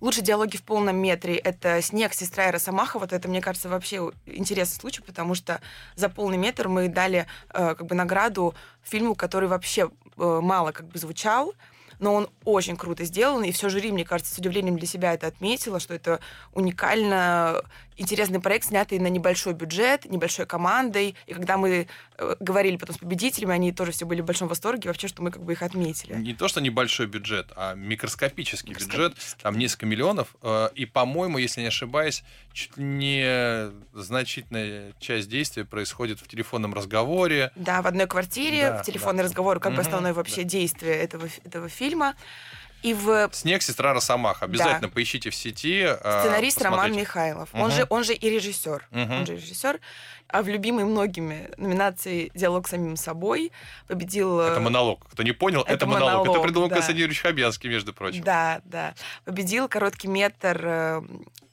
[0.00, 2.98] Лучшие диалоги в полном метре— это «Снег», «Сестра и Росомаха».
[2.98, 5.60] Вот это, мне кажется, вообще интересный случай, потому что
[5.94, 10.88] за полный метр мы дали э, как бы награду фильму, который вообще э, мало как
[10.88, 11.52] бы звучал,
[11.98, 15.26] но он очень круто сделан, и все жюри, мне кажется, с удивлением для себя это
[15.26, 16.20] отметило, что это
[16.54, 17.62] уникально
[18.00, 21.86] интересный проект, снятый на небольшой бюджет, небольшой командой, и когда мы
[22.16, 25.30] э, говорили потом с победителями, они тоже все были в большом восторге вообще, что мы
[25.30, 26.14] как бы их отметили.
[26.14, 29.08] Не то, что небольшой бюджет, а микроскопический, микроскопический.
[29.08, 35.64] бюджет, там несколько миллионов, э, и, по-моему, если не ошибаюсь, чуть не значительная часть действия
[35.64, 37.52] происходит в телефонном разговоре.
[37.54, 39.24] Да, в одной квартире, да, в телефонный да.
[39.24, 40.48] разговор, как бы основное вообще да.
[40.48, 42.14] действие этого, этого фильма.
[42.82, 43.30] И в...
[43.32, 43.62] «Снег.
[43.62, 44.46] Сестра Росомаха».
[44.46, 44.94] Обязательно да.
[44.94, 45.82] поищите в сети.
[45.84, 46.82] А, Сценарист посмотрите.
[46.82, 47.48] Роман Михайлов.
[47.52, 47.62] Угу.
[47.62, 48.88] Он, же, он же и режиссер.
[48.90, 49.14] Угу.
[49.14, 49.80] Он же режиссер.
[50.28, 53.52] А в любимой многими номинации «Диалог с самим собой»
[53.88, 54.40] победил...
[54.40, 55.06] Э, это монолог.
[55.10, 56.12] Кто не понял, это, это монолог.
[56.12, 56.28] монолог.
[56.36, 56.76] Это придумал да.
[56.76, 58.22] Константин Юрьевич Хабенский, между прочим.
[58.22, 58.94] Да, да.
[59.24, 61.02] Победил короткий метр э,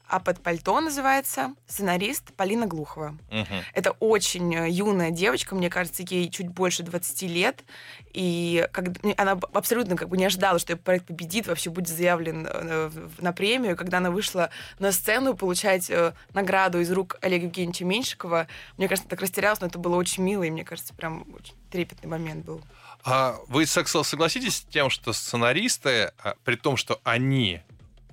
[0.10, 3.18] а под пальто называется, сценарист Полина Глухова.
[3.30, 3.56] Угу.
[3.74, 7.64] Это очень э, юная девочка, мне кажется, ей чуть больше 20 лет,
[8.14, 12.48] и как, она абсолютно как бы не ожидала, что ее проект победит, вообще будет заявлен
[12.50, 13.76] э, на премию.
[13.76, 19.10] Когда она вышла на сцену получать э, награду из рук Олега Евгеньевича Меньшикова, мне кажется,
[19.10, 22.62] так растерялась, но это было очень мило, и мне кажется, прям очень трепетный момент был.
[23.04, 27.62] А вы согласитесь с тем, что сценаристы, а, при том, что они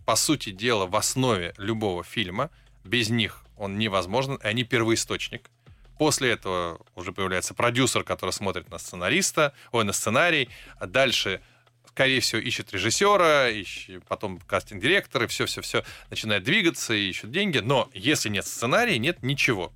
[0.04, 2.50] по сути дела, в основе любого фильма.
[2.84, 5.50] Без них он невозможен, и они первоисточник.
[5.98, 10.48] После этого уже появляется продюсер, который смотрит на сценариста, ой, на сценарий.
[10.78, 11.40] А дальше,
[11.88, 17.58] скорее всего, ищет режиссера, ищет, потом кастинг-директор, и все-все-все начинает двигаться, и ищет деньги.
[17.58, 19.72] Но если нет сценария, нет ничего.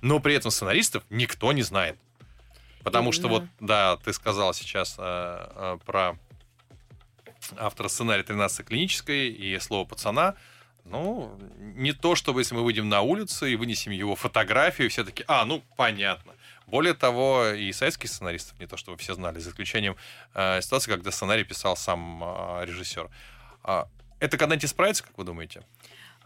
[0.00, 1.98] Но при этом сценаристов никто не знает.
[2.82, 6.16] Потому что вот, да, ты сказал сейчас э, э, про
[7.56, 10.34] автора сценария 13 клинической и слово пацана.
[10.84, 15.24] Ну, не то, чтобы если мы выйдем на улицу и вынесем его фотографию, все таки
[15.26, 16.32] а, ну, понятно.
[16.66, 19.96] Более того, и советских сценаристов не то, чтобы все знали, за исключением
[20.34, 23.08] э, ситуации, когда сценарий писал сам э, режиссер.
[23.64, 23.84] Э,
[24.20, 25.62] это когда-нибудь исправится, как вы думаете?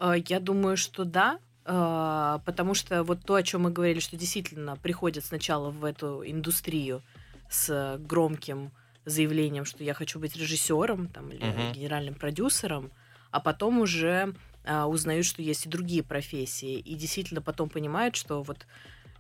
[0.01, 4.17] Э, я думаю, что да, э, потому что вот то, о чем мы говорили, что
[4.17, 7.03] действительно приходят сначала в эту индустрию
[7.49, 8.73] с громким
[9.05, 11.73] заявлением, что я хочу быть режиссером там, или uh-huh.
[11.73, 12.91] генеральным продюсером,
[13.31, 14.35] а потом уже
[14.65, 18.67] а, узнают, что есть и другие профессии, и действительно потом понимают, что вот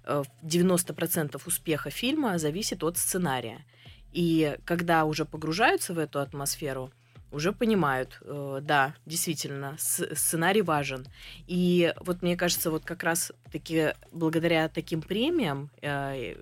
[0.05, 3.65] 90% успеха фильма зависит от сценария.
[4.13, 6.91] И когда уже погружаются в эту атмосферу,
[7.31, 11.07] уже понимают, э, да, действительно, сценарий важен.
[11.47, 16.35] И вот мне кажется, вот как раз таки благодаря таким премиям, э,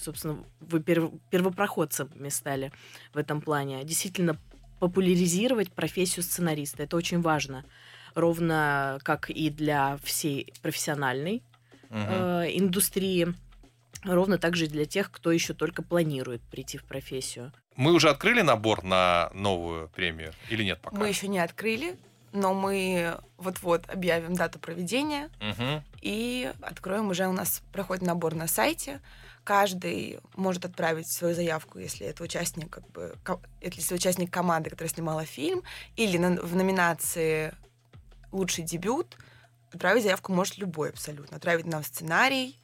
[0.00, 2.72] собственно, вы первопроходцами стали
[3.12, 4.38] в этом плане, действительно
[4.80, 6.82] популяризировать профессию сценариста.
[6.82, 7.64] Это очень важно.
[8.14, 11.42] Ровно как и для всей профессиональной
[11.90, 11.98] угу.
[11.98, 13.34] э, индустрии,
[14.02, 17.52] ровно так же и для тех, кто еще только планирует прийти в профессию.
[17.76, 20.96] Мы уже открыли набор на новую премию или нет пока?
[20.96, 21.96] Мы еще не открыли,
[22.32, 25.82] но мы вот-вот объявим дату проведения угу.
[26.00, 29.00] и откроем уже у нас проходит набор на сайте.
[29.44, 33.16] Каждый может отправить свою заявку, если это участник, как бы,
[33.60, 35.62] если участник команды, которая снимала фильм,
[35.96, 37.54] или на, в номинации
[38.32, 39.16] лучший дебют
[39.72, 41.36] отправить заявку может любой абсолютно.
[41.36, 42.60] Отправить нам сценарий,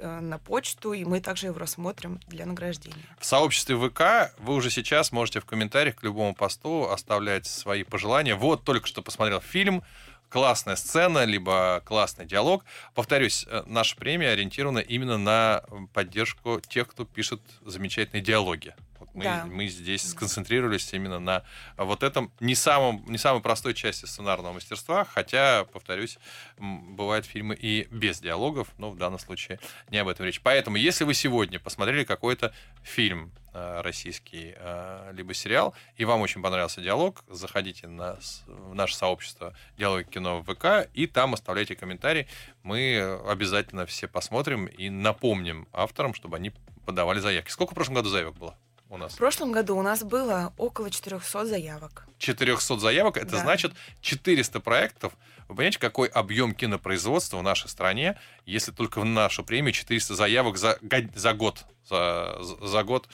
[0.00, 3.04] Э, на почту, и мы также его рассмотрим для награждения.
[3.18, 8.34] В сообществе ВК вы уже сейчас можете в комментариях к любому посту оставлять свои пожелания.
[8.34, 9.84] Вот только что посмотрел фильм,
[10.28, 12.64] классная сцена, либо классный диалог.
[12.94, 18.74] Повторюсь, э, наша премия ориентирована именно на поддержку тех, кто пишет замечательные диалоги.
[19.14, 19.46] Мы, да.
[19.46, 21.44] мы здесь сконцентрировались именно на
[21.76, 26.18] вот этом не, самом, не самой простой части сценарного мастерства, хотя, повторюсь,
[26.58, 30.40] бывают фильмы и без диалогов, но в данном случае не об этом речь.
[30.40, 36.42] Поэтому, если вы сегодня посмотрели какой-то фильм э, российский, э, либо сериал, и вам очень
[36.42, 42.26] понравился диалог, заходите на, в наше сообщество «Диалоги кино» в ВК, и там оставляйте комментарий.
[42.64, 46.52] Мы обязательно все посмотрим и напомним авторам, чтобы они
[46.84, 47.50] подавали заявки.
[47.50, 48.58] Сколько в прошлом году заявок было?
[48.90, 49.14] У нас?
[49.14, 52.06] В прошлом году у нас было около 400 заявок.
[52.18, 53.38] 400 заявок, это да.
[53.38, 55.12] значит 400 проектов.
[55.48, 60.56] Вы понимаете, какой объем кинопроизводства в нашей стране, если только в нашу премию 400 заявок
[60.56, 60.78] за,
[61.14, 63.08] за год, за, за год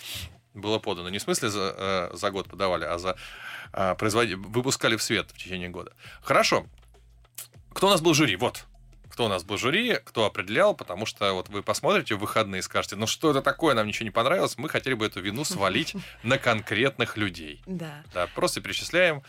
[0.54, 1.08] было подано.
[1.08, 3.16] Не в смысле за, э, за год подавали, а за
[3.72, 4.34] э, производи...
[4.34, 5.92] выпускали в свет в течение года.
[6.22, 6.66] Хорошо.
[7.72, 8.36] Кто у нас был жюри?
[8.36, 8.66] Вот
[9.20, 12.62] кто у нас был жюри, кто определял, потому что вот вы посмотрите в выходные и
[12.62, 15.94] скажете, ну что это такое, нам ничего не понравилось, мы хотели бы эту вину свалить
[16.22, 17.60] на конкретных людей.
[17.66, 18.02] Да.
[18.14, 19.22] Да, просто перечисляем.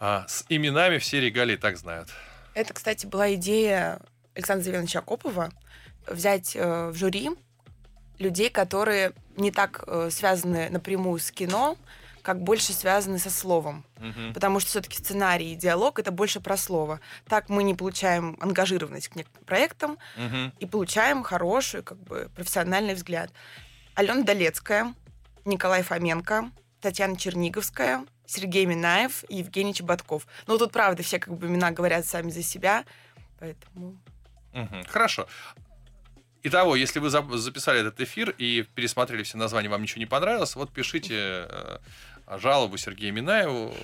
[0.00, 2.08] А, с именами все регалии так знают.
[2.54, 4.00] Это, кстати, была идея
[4.34, 5.52] Александра Зеленовича Акопова
[6.08, 7.30] взять э, в жюри
[8.18, 11.78] людей, которые не так э, связаны напрямую с кино,
[12.22, 13.84] как больше связаны со словом.
[13.98, 14.34] Угу.
[14.34, 17.00] Потому что все-таки сценарий и диалог это больше про слово.
[17.26, 20.52] Так мы не получаем ангажированность к некоторым проектам угу.
[20.58, 23.30] и получаем хороший, как бы, профессиональный взгляд.
[23.94, 24.94] Алена Долецкая,
[25.44, 30.26] Николай Фоменко, Татьяна Черниговская, Сергей Минаев и Евгений Чеботков.
[30.46, 32.84] Ну, тут, правда, все как бы имена говорят сами за себя,
[33.38, 33.98] поэтому...
[34.54, 34.84] Угу.
[34.88, 35.26] Хорошо.
[36.44, 40.72] Итого, если вы записали этот эфир и пересмотрели все названия, вам ничего не понравилось, вот
[40.72, 41.78] пишите э,
[42.38, 43.74] жалобу Сергею Минаеву,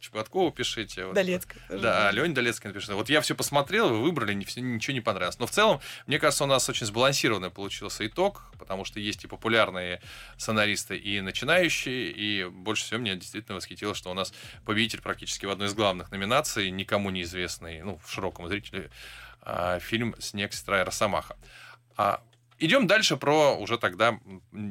[0.00, 1.06] Чеботкову пишите.
[1.06, 1.14] Вот.
[1.14, 1.62] Долецкая.
[1.68, 2.90] Да, Леня Долецкая напишет.
[2.90, 5.38] Вот я все посмотрел, вы выбрали, ничего не понравилось.
[5.38, 9.26] Но в целом, мне кажется, у нас очень сбалансированный получился итог, потому что есть и
[9.26, 10.00] популярные
[10.36, 14.32] сценаристы, и начинающие, и больше всего меня действительно восхитило, что у нас
[14.64, 18.92] победитель практически в одной из главных номинаций, никому неизвестный, ну, в широком зрителе, а,
[19.80, 21.36] фильм «Снег, сестра и Росомаха».
[21.96, 22.22] А,
[22.58, 24.18] идем дальше про уже тогда,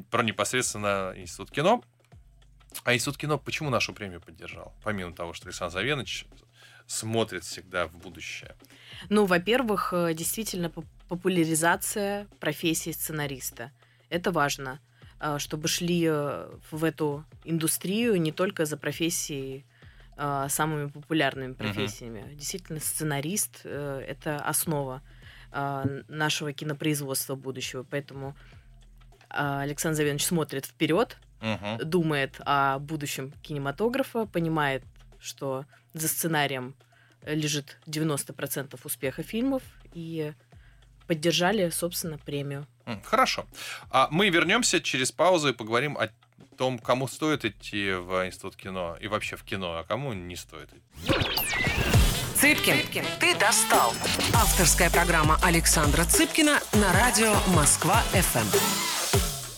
[0.09, 1.83] про непосредственно Институт кино.
[2.83, 4.73] А Институт кино почему нашу премию поддержал?
[4.83, 6.25] Помимо того, что Александр Завенович
[6.87, 8.55] смотрит всегда в будущее.
[9.09, 10.71] Ну, во-первых, э, действительно
[11.09, 13.71] популяризация профессии сценариста.
[14.09, 14.79] Это важно,
[15.19, 19.65] э, чтобы шли э, в эту индустрию не только за профессией
[20.17, 22.21] самыми популярными профессиями.
[22.21, 22.35] Uh-huh.
[22.35, 25.01] Действительно, сценарист это основа
[25.51, 27.83] нашего кинопроизводства будущего.
[27.83, 28.35] Поэтому
[29.29, 31.85] Александр Завенович смотрит вперед, угу.
[31.85, 34.83] думает о будущем кинематографа, понимает,
[35.19, 36.75] что за сценарием
[37.25, 40.33] лежит 90% успеха фильмов и
[41.07, 42.67] поддержали, собственно, премию.
[43.03, 43.45] Хорошо.
[43.89, 46.09] А мы вернемся через паузу и поговорим о
[46.57, 50.69] том, кому стоит идти в Институт кино и вообще в кино, а кому не стоит.
[52.35, 53.93] Цыпкин, Цыпкин, ты достал.
[54.33, 59.06] Авторская программа Александра Цыпкина на радио Москва-ФМ.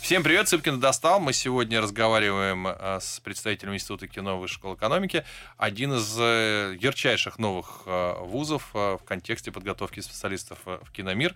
[0.10, 1.20] Всем привет, Цыпкин достал.
[1.20, 5.24] Мы сегодня разговариваем э, с представителем Института кино Высшей школы экономики.
[5.56, 11.36] Один из э, ярчайших новых э, вузов в контексте подготовки специалистов в киномир.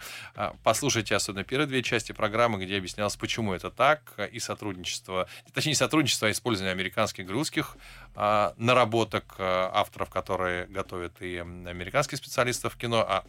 [0.63, 6.28] Послушайте особенно первые две части программы, где объяснялось, почему это так, и сотрудничество, точнее, сотрудничество,
[6.28, 7.78] а использование американских и русских
[8.15, 13.24] наработок авторов, которые готовят и американских специалистов в кино, а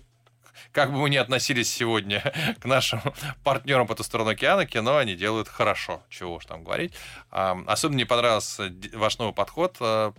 [0.73, 2.23] как бы мы ни относились сегодня
[2.61, 3.01] к нашим
[3.43, 6.95] партнерам по ту сторону океана, кино они делают хорошо, чего уж там говорить.
[7.31, 9.77] Особенно мне понравился ваш новый подход.
[9.81, 10.13] А,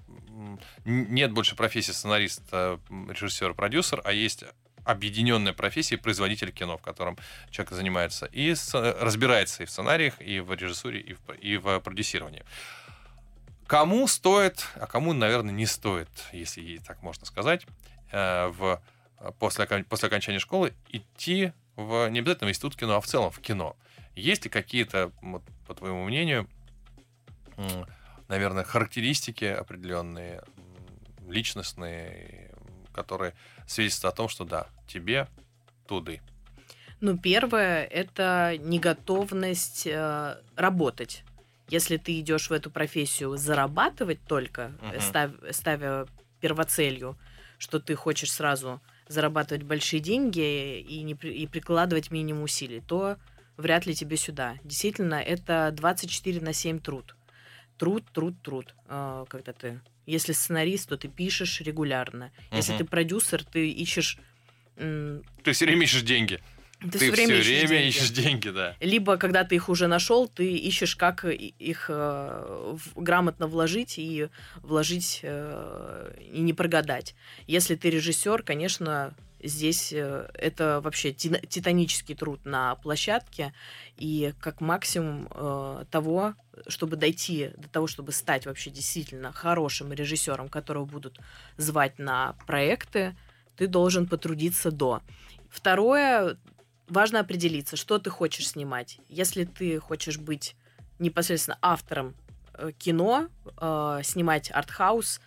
[0.85, 4.43] нет больше профессии сценарист, режиссер, продюсер, а есть
[4.85, 7.17] объединенная профессия производитель кино, в котором
[7.49, 12.43] человек занимается и разбирается и в сценариях, и в режиссуре, и в, и в продюсировании.
[13.67, 17.65] Кому стоит, а кому, наверное, не стоит, если так можно сказать,
[18.11, 18.79] э, в,
[19.31, 23.39] после, после окончания школы идти в не обязательно в институт кино, а в целом в
[23.39, 23.75] кино.
[24.15, 26.47] Есть ли какие-то, вот, по твоему мнению,
[28.27, 30.41] наверное, характеристики определенные,
[31.27, 32.51] личностные,
[32.93, 33.33] которые
[33.67, 35.27] свидетельствуют о том, что да, тебе
[35.87, 36.21] туды.
[37.01, 41.23] Ну, первое это неготовность э, работать.
[41.67, 45.01] Если ты идешь в эту профессию зарабатывать только, uh-huh.
[45.01, 46.07] став, ставя
[46.39, 47.17] первоцелью,
[47.57, 53.17] что ты хочешь сразу зарабатывать большие деньги и, не, и прикладывать минимум усилий, то
[53.57, 54.57] вряд ли тебе сюда.
[54.63, 57.15] Действительно, это 24 на 7 труд.
[57.77, 59.81] Труд, труд, труд, э, когда ты...
[60.05, 62.31] Если сценарист, то ты пишешь регулярно.
[62.51, 62.57] Uh-huh.
[62.57, 64.17] Если ты продюсер, ты ищешь...
[64.75, 66.41] Ты все время ищешь деньги.
[66.81, 67.87] Ты, ты все время, все ищешь, время деньги.
[67.87, 68.75] ищешь деньги, да.
[68.79, 74.27] Либо, когда ты их уже нашел, ты ищешь, как их э, в, грамотно вложить и
[74.57, 77.15] вложить э, и не прогадать.
[77.47, 79.13] Если ты режиссер, конечно,
[79.47, 83.53] здесь э, это вообще титанический труд на площадке
[83.97, 86.35] и как максимум э, того,
[86.67, 91.19] чтобы дойти до того, чтобы стать вообще действительно хорошим режиссером, которого будут
[91.57, 93.15] звать на проекты,
[93.55, 95.01] ты должен потрудиться до.
[95.49, 96.37] Второе,
[96.87, 98.99] важно определиться, что ты хочешь снимать.
[99.09, 100.55] Если ты хочешь быть
[100.99, 102.15] непосредственно автором
[102.53, 103.27] э, кино,
[103.59, 105.19] э, снимать артхаус,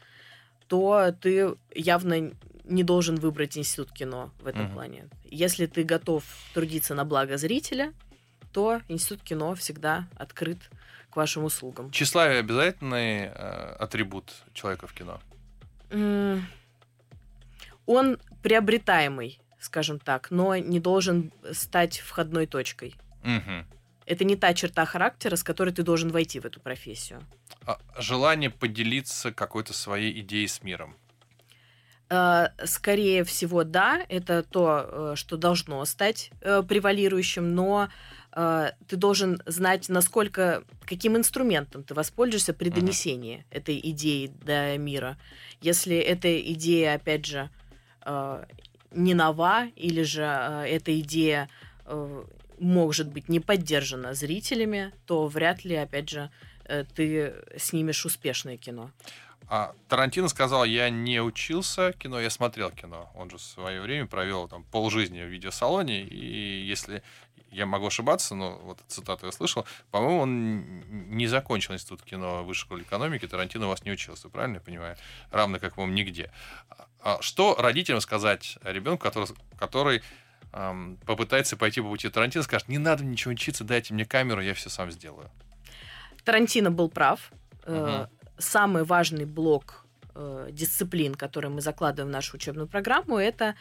[0.66, 2.32] то ты явно
[2.64, 4.72] не должен выбрать институт кино в этом mm-hmm.
[4.74, 5.08] плане.
[5.24, 7.92] Если ты готов трудиться на благо зрителя,
[8.52, 10.58] то институт кино всегда открыт
[11.10, 11.90] к вашим услугам.
[11.90, 15.20] Тщеславие обязательный э, атрибут человека в кино?
[15.90, 16.42] Mm,
[17.86, 22.94] он приобретаемый скажем так, но не должен стать входной точкой.
[23.22, 23.66] Угу.
[24.06, 27.22] Это не та черта характера, с которой ты должен войти в эту профессию.
[27.66, 30.96] А желание поделиться какой-то своей идеей с миром.
[32.10, 37.88] Э, скорее всего, да, это то, э, что должно стать э, превалирующим, но
[38.86, 43.56] ты должен знать, насколько, каким инструментом ты воспользуешься при донесении uh-huh.
[43.56, 45.18] этой идеи до мира.
[45.60, 47.50] Если эта идея, опять же,
[48.90, 51.48] не нова, или же э, эта идея
[51.84, 52.24] э,
[52.58, 56.30] может быть не поддержана зрителями, то вряд ли, опять же,
[56.64, 58.90] э, ты снимешь успешное кино.
[59.50, 63.10] А Тарантино сказал, я не учился кино, я смотрел кино.
[63.14, 67.02] Он же в свое время провел там полжизни в видеосалоне, и если
[67.50, 72.62] я могу ошибаться, но вот цитату я слышал, по-моему, он не закончил институт кино высшей
[72.62, 74.96] школы экономики, Тарантино у вас не учился, правильно я понимаю?
[75.30, 76.30] Равно как, по-моему, нигде.
[77.00, 79.28] А что родителям сказать ребенку, который,
[79.58, 80.02] который
[80.52, 84.54] эм, попытается пойти по пути Тарантино, скажет, не надо ничего учиться, дайте мне камеру, я
[84.54, 85.30] все сам сделаю?
[86.24, 87.30] Тарантино был прав.
[87.66, 88.08] Угу.
[88.38, 89.84] Самый важный блок
[90.14, 93.54] э, дисциплин, который мы закладываем в нашу учебную программу, это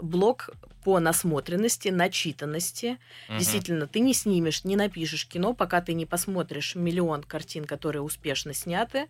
[0.00, 0.50] блок
[0.84, 2.98] по насмотренности, начитанности.
[3.28, 3.38] Угу.
[3.38, 8.54] Действительно, ты не снимешь, не напишешь кино, пока ты не посмотришь миллион картин, которые успешно
[8.54, 9.08] сняты.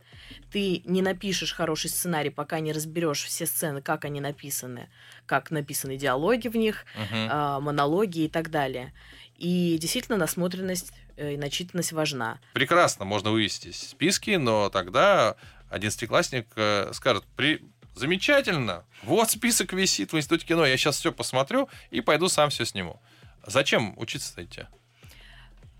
[0.50, 4.88] Ты не напишешь хороший сценарий, пока не разберешь все сцены, как они написаны,
[5.26, 7.16] как написаны диалоги в них, угу.
[7.16, 8.92] э, монологи и так далее.
[9.36, 12.40] И действительно, насмотренность э, и начитанность важна.
[12.54, 15.36] Прекрасно, можно вывести списки, но тогда
[15.70, 17.62] одиннадцатиклассник э, скажет, при
[17.94, 18.84] Замечательно.
[19.02, 20.64] Вот список висит в Институте кино.
[20.64, 23.00] Я сейчас все посмотрю и пойду сам все сниму.
[23.46, 24.62] Зачем учиться идти?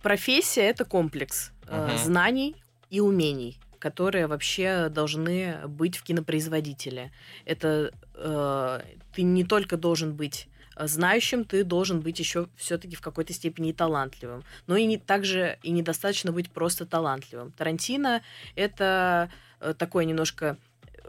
[0.03, 1.99] Профессия это комплекс uh-huh.
[1.99, 2.57] знаний
[2.89, 7.13] и умений, которые вообще должны быть в кинопроизводителе.
[7.45, 8.81] Это э,
[9.13, 10.49] ты не только должен быть
[10.87, 14.45] знающим, ты должен быть еще все-таки в какой-то степени и талантливым.
[14.67, 17.53] Но и не, также и недостаточно быть просто талантливым.
[17.53, 18.23] Тарантино
[18.55, 19.31] это
[19.61, 20.57] э, такое немножко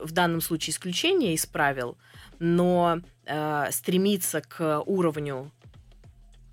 [0.01, 1.97] в данном случае исключение из правил,
[2.39, 5.51] но э, стремиться к уровню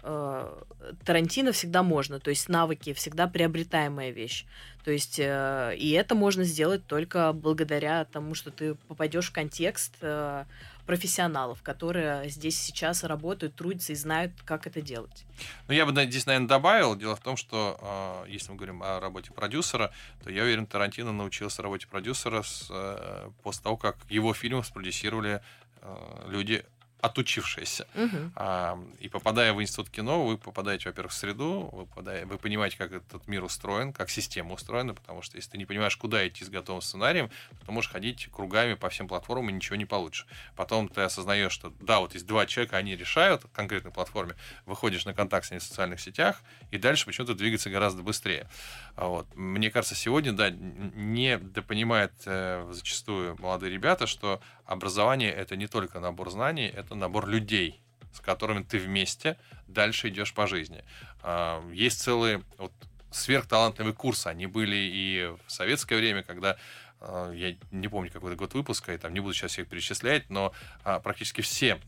[0.03, 0.62] э,
[1.05, 4.47] Тарантино всегда можно, то есть навыки всегда приобретаемая вещь.
[4.84, 9.94] То есть э, и это можно сделать только благодаря тому, что ты попадешь в контекст
[10.01, 10.44] э,
[10.87, 15.26] профессионалов, которые здесь сейчас работают, трудятся и знают, как это делать.
[15.68, 16.97] Ну, я бы здесь, наверное, добавил.
[16.97, 21.12] Дело в том, что э, если мы говорим о работе продюсера, то я уверен, Тарантино
[21.12, 25.43] научился работе продюсера с, э, после того, как его фильмы спродюсировали
[25.82, 26.64] э, люди
[27.01, 27.86] отучившиеся.
[27.94, 28.32] Угу.
[28.36, 32.76] А, и попадая в институт кино, вы попадаете, во-первых, в среду, вы, попадаете, вы понимаете,
[32.78, 36.44] как этот мир устроен, как система устроена, потому что если ты не понимаешь, куда идти
[36.44, 37.28] с готовым сценарием,
[37.61, 40.26] то ты можешь ходить кругами по всем платформам и ничего не получишь.
[40.57, 44.34] Потом ты осознаешь, что да, вот есть два человека, они решают в конкретной платформе,
[44.64, 48.49] выходишь на контакт с ними в социальных сетях, и дальше почему-то двигаться гораздо быстрее.
[48.97, 49.26] А вот.
[49.34, 56.00] Мне кажется, сегодня, да, не допонимают э, зачастую молодые ребята, что образование это не только
[56.00, 57.80] набор знаний, это набор людей,
[58.12, 59.36] с которыми ты вместе
[59.66, 60.84] дальше идешь по жизни.
[61.22, 62.72] А, есть целые вот,
[63.10, 64.26] сверхталантливые курсы.
[64.28, 66.56] Они были и в советское время, когда
[67.00, 70.28] а, я не помню какой то год выпуска, и там не буду сейчас всех перечислять,
[70.30, 70.52] но
[70.84, 71.80] а, практически все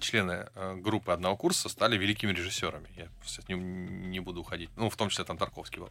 [0.00, 2.88] члены э, группы одного курса стали великими режиссерами.
[2.96, 4.70] Я с ним не буду уходить.
[4.76, 5.90] Ну, в том числе там Тарковский был.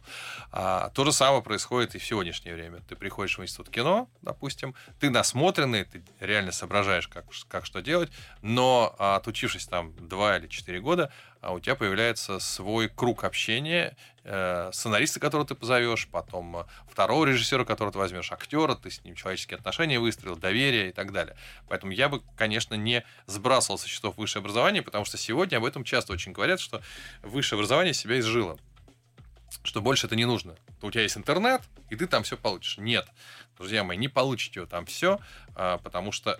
[0.50, 2.80] А, то же самое происходит и в сегодняшнее время.
[2.88, 8.10] Ты приходишь в институт кино, допустим, ты насмотренный, ты реально соображаешь, как, как что делать,
[8.42, 14.70] но отучившись там два или четыре года, а у тебя появляется свой круг общения, э,
[14.72, 19.16] сценариста, которого ты позовешь, потом э, второго режиссера, которого ты возьмешь, актера, ты с ним
[19.16, 21.36] человеческие отношения выстроил, доверие и так далее.
[21.68, 25.82] Поэтому я бы, конечно, не сбрасывал со счетов высшее образование, потому что сегодня об этом
[25.82, 26.80] часто очень говорят, что
[27.22, 28.58] высшее образование себя изжило
[29.64, 30.56] что больше это не нужно.
[30.80, 32.78] У тебя есть интернет, и ты там все получишь.
[32.78, 33.06] Нет,
[33.56, 35.20] друзья мои, не получите его там все,
[35.54, 36.38] а, потому что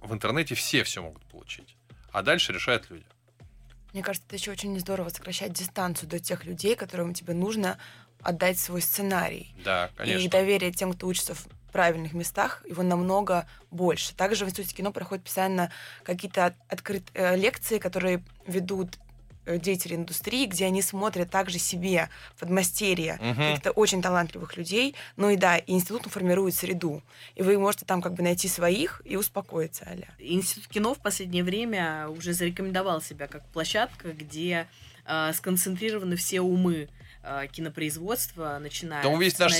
[0.00, 1.76] в интернете все все могут получить.
[2.10, 3.04] А дальше решают люди.
[3.94, 7.78] Мне кажется, это еще очень здорово сокращать дистанцию до тех людей, которым тебе нужно
[8.20, 9.54] отдать свой сценарий.
[9.64, 10.20] Да, конечно.
[10.20, 14.12] И доверие тем, кто учится в правильных местах, его намного больше.
[14.14, 15.70] Также в Институте кино проходят постоянно
[16.02, 18.98] какие-то открытые э, лекции, которые ведут
[19.46, 23.34] Э, деятели индустрии, где они смотрят также себе подмастерье угу.
[23.34, 24.94] каких-то очень талантливых людей.
[25.16, 27.02] Ну и да, и институт формирует среду.
[27.34, 30.08] И вы можете там как бы найти своих и успокоиться, Аля.
[30.18, 34.66] Институт кино в последнее время уже зарекомендовал себя как площадка, где
[35.04, 36.88] э, сконцентрированы все умы
[37.26, 39.52] Э, кинопроизводства, начиная Там весь наш,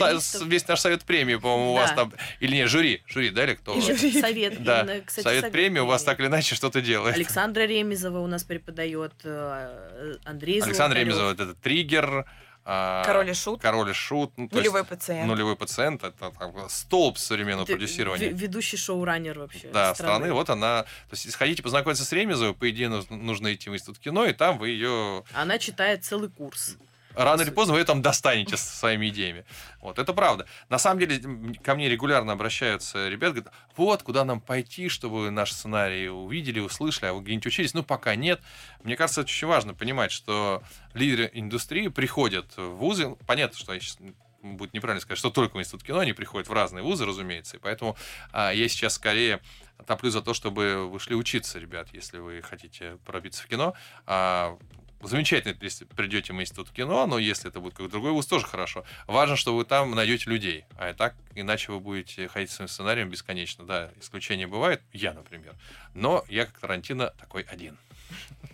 [0.43, 1.71] весь наш совет премии, по-моему, да.
[1.71, 2.13] у вас там...
[2.41, 3.81] Или не, жюри, жюри, да, или кто?
[3.81, 4.21] Жюри.
[4.21, 4.83] Совет, да.
[4.83, 7.17] именно, кстати, совет, премии у вас так или иначе что-то делает.
[7.17, 12.27] Александра Ремезова у нас преподает, э, Андрей Александр Ремезова, это триггер,
[12.67, 13.63] а, Король и шут.
[13.63, 14.33] Король и шут.
[14.37, 15.27] Ну, нулевой пациент.
[15.27, 16.03] Нулевой пациент.
[16.03, 18.31] Это там, столб современного это продюсирования.
[18.31, 19.69] Ведущий шоураннер вообще.
[19.69, 20.17] Да, страны.
[20.17, 20.33] страны.
[20.33, 20.83] Вот она.
[20.83, 24.33] То есть, если хотите познакомиться с Ремезовой, по идее, нужно идти в институт кино, и
[24.33, 25.25] там вы ее...
[25.35, 26.79] Она читает целый курс
[27.15, 29.45] рано или поздно вы ее там достанете со своими идеями.
[29.81, 30.47] Вот, это правда.
[30.69, 31.21] На самом деле,
[31.63, 37.07] ко мне регулярно обращаются ребята, говорят, вот, куда нам пойти, чтобы наш сценарий увидели, услышали,
[37.07, 37.75] а вы где-нибудь учились?
[37.75, 38.41] Ну, пока нет.
[38.83, 40.63] Мне кажется, это очень важно понимать, что
[40.93, 43.99] лидеры индустрии приходят в вузы, понятно, что я сейчас
[44.45, 47.61] будет неправильно сказать, что только в институт кино, они приходят в разные вузы, разумеется, и
[47.61, 47.97] поэтому
[48.33, 49.41] а, я сейчас скорее
[49.87, 53.75] топлю за то, чтобы вы шли учиться, ребят, если вы хотите пробиться в кино.
[54.07, 54.59] А,
[55.05, 58.85] Замечательно, если придете в институт кино, но если это будет как другой вуз, тоже хорошо.
[59.07, 63.65] Важно, что вы там найдете людей, а так иначе вы будете ходить своим сценарием бесконечно.
[63.65, 65.55] Да, исключения бывают, я, например,
[65.95, 67.77] но я как Тарантино такой один.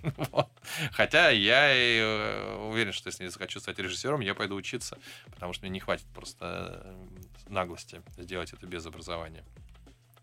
[0.92, 5.64] Хотя я э, уверен, что если я захочу стать режиссером, я пойду учиться, потому что
[5.64, 9.44] мне не хватит просто э, наглости сделать это без образования.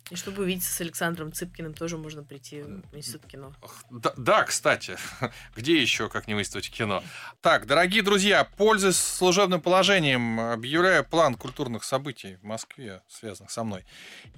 [0.09, 3.53] И чтобы увидеться с Александром Цыпкиным, тоже можно прийти в институт кино.
[3.89, 4.97] Да, да кстати,
[5.55, 7.03] где еще, как не в институте кино?
[7.41, 13.85] Так, дорогие друзья, пользуясь служебным положением, объявляю план культурных событий в Москве, связанных со мной.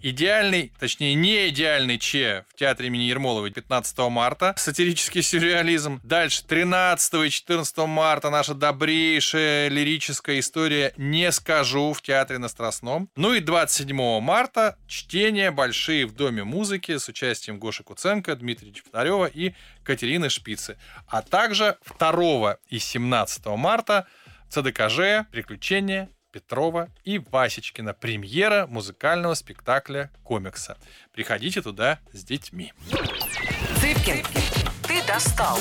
[0.02, 4.56] Идеальный, точнее, не идеальный Че в театре имени Ермоловой 15 марта.
[4.58, 6.00] Сатирический сюрреализм.
[6.04, 13.10] Дальше, 13 и 14 марта наша добрейшая лирическая история «Не скажу» в театре на Страстном.
[13.16, 19.26] Ну и 27 марта чтение большие в Доме музыки с участием Гоши Куценко, Дмитрия Чептарева
[19.26, 19.54] и
[19.84, 20.78] Катерины Шпицы.
[21.06, 24.08] А также 2 и 17 марта
[24.48, 27.94] ЦДКЖ «Приключения Петрова и Васечкина.
[27.94, 30.78] Премьера музыкального спектакля комикса.
[31.12, 32.72] Приходите туда с детьми.
[33.82, 34.24] Цыпкин,
[34.88, 35.60] ты достал.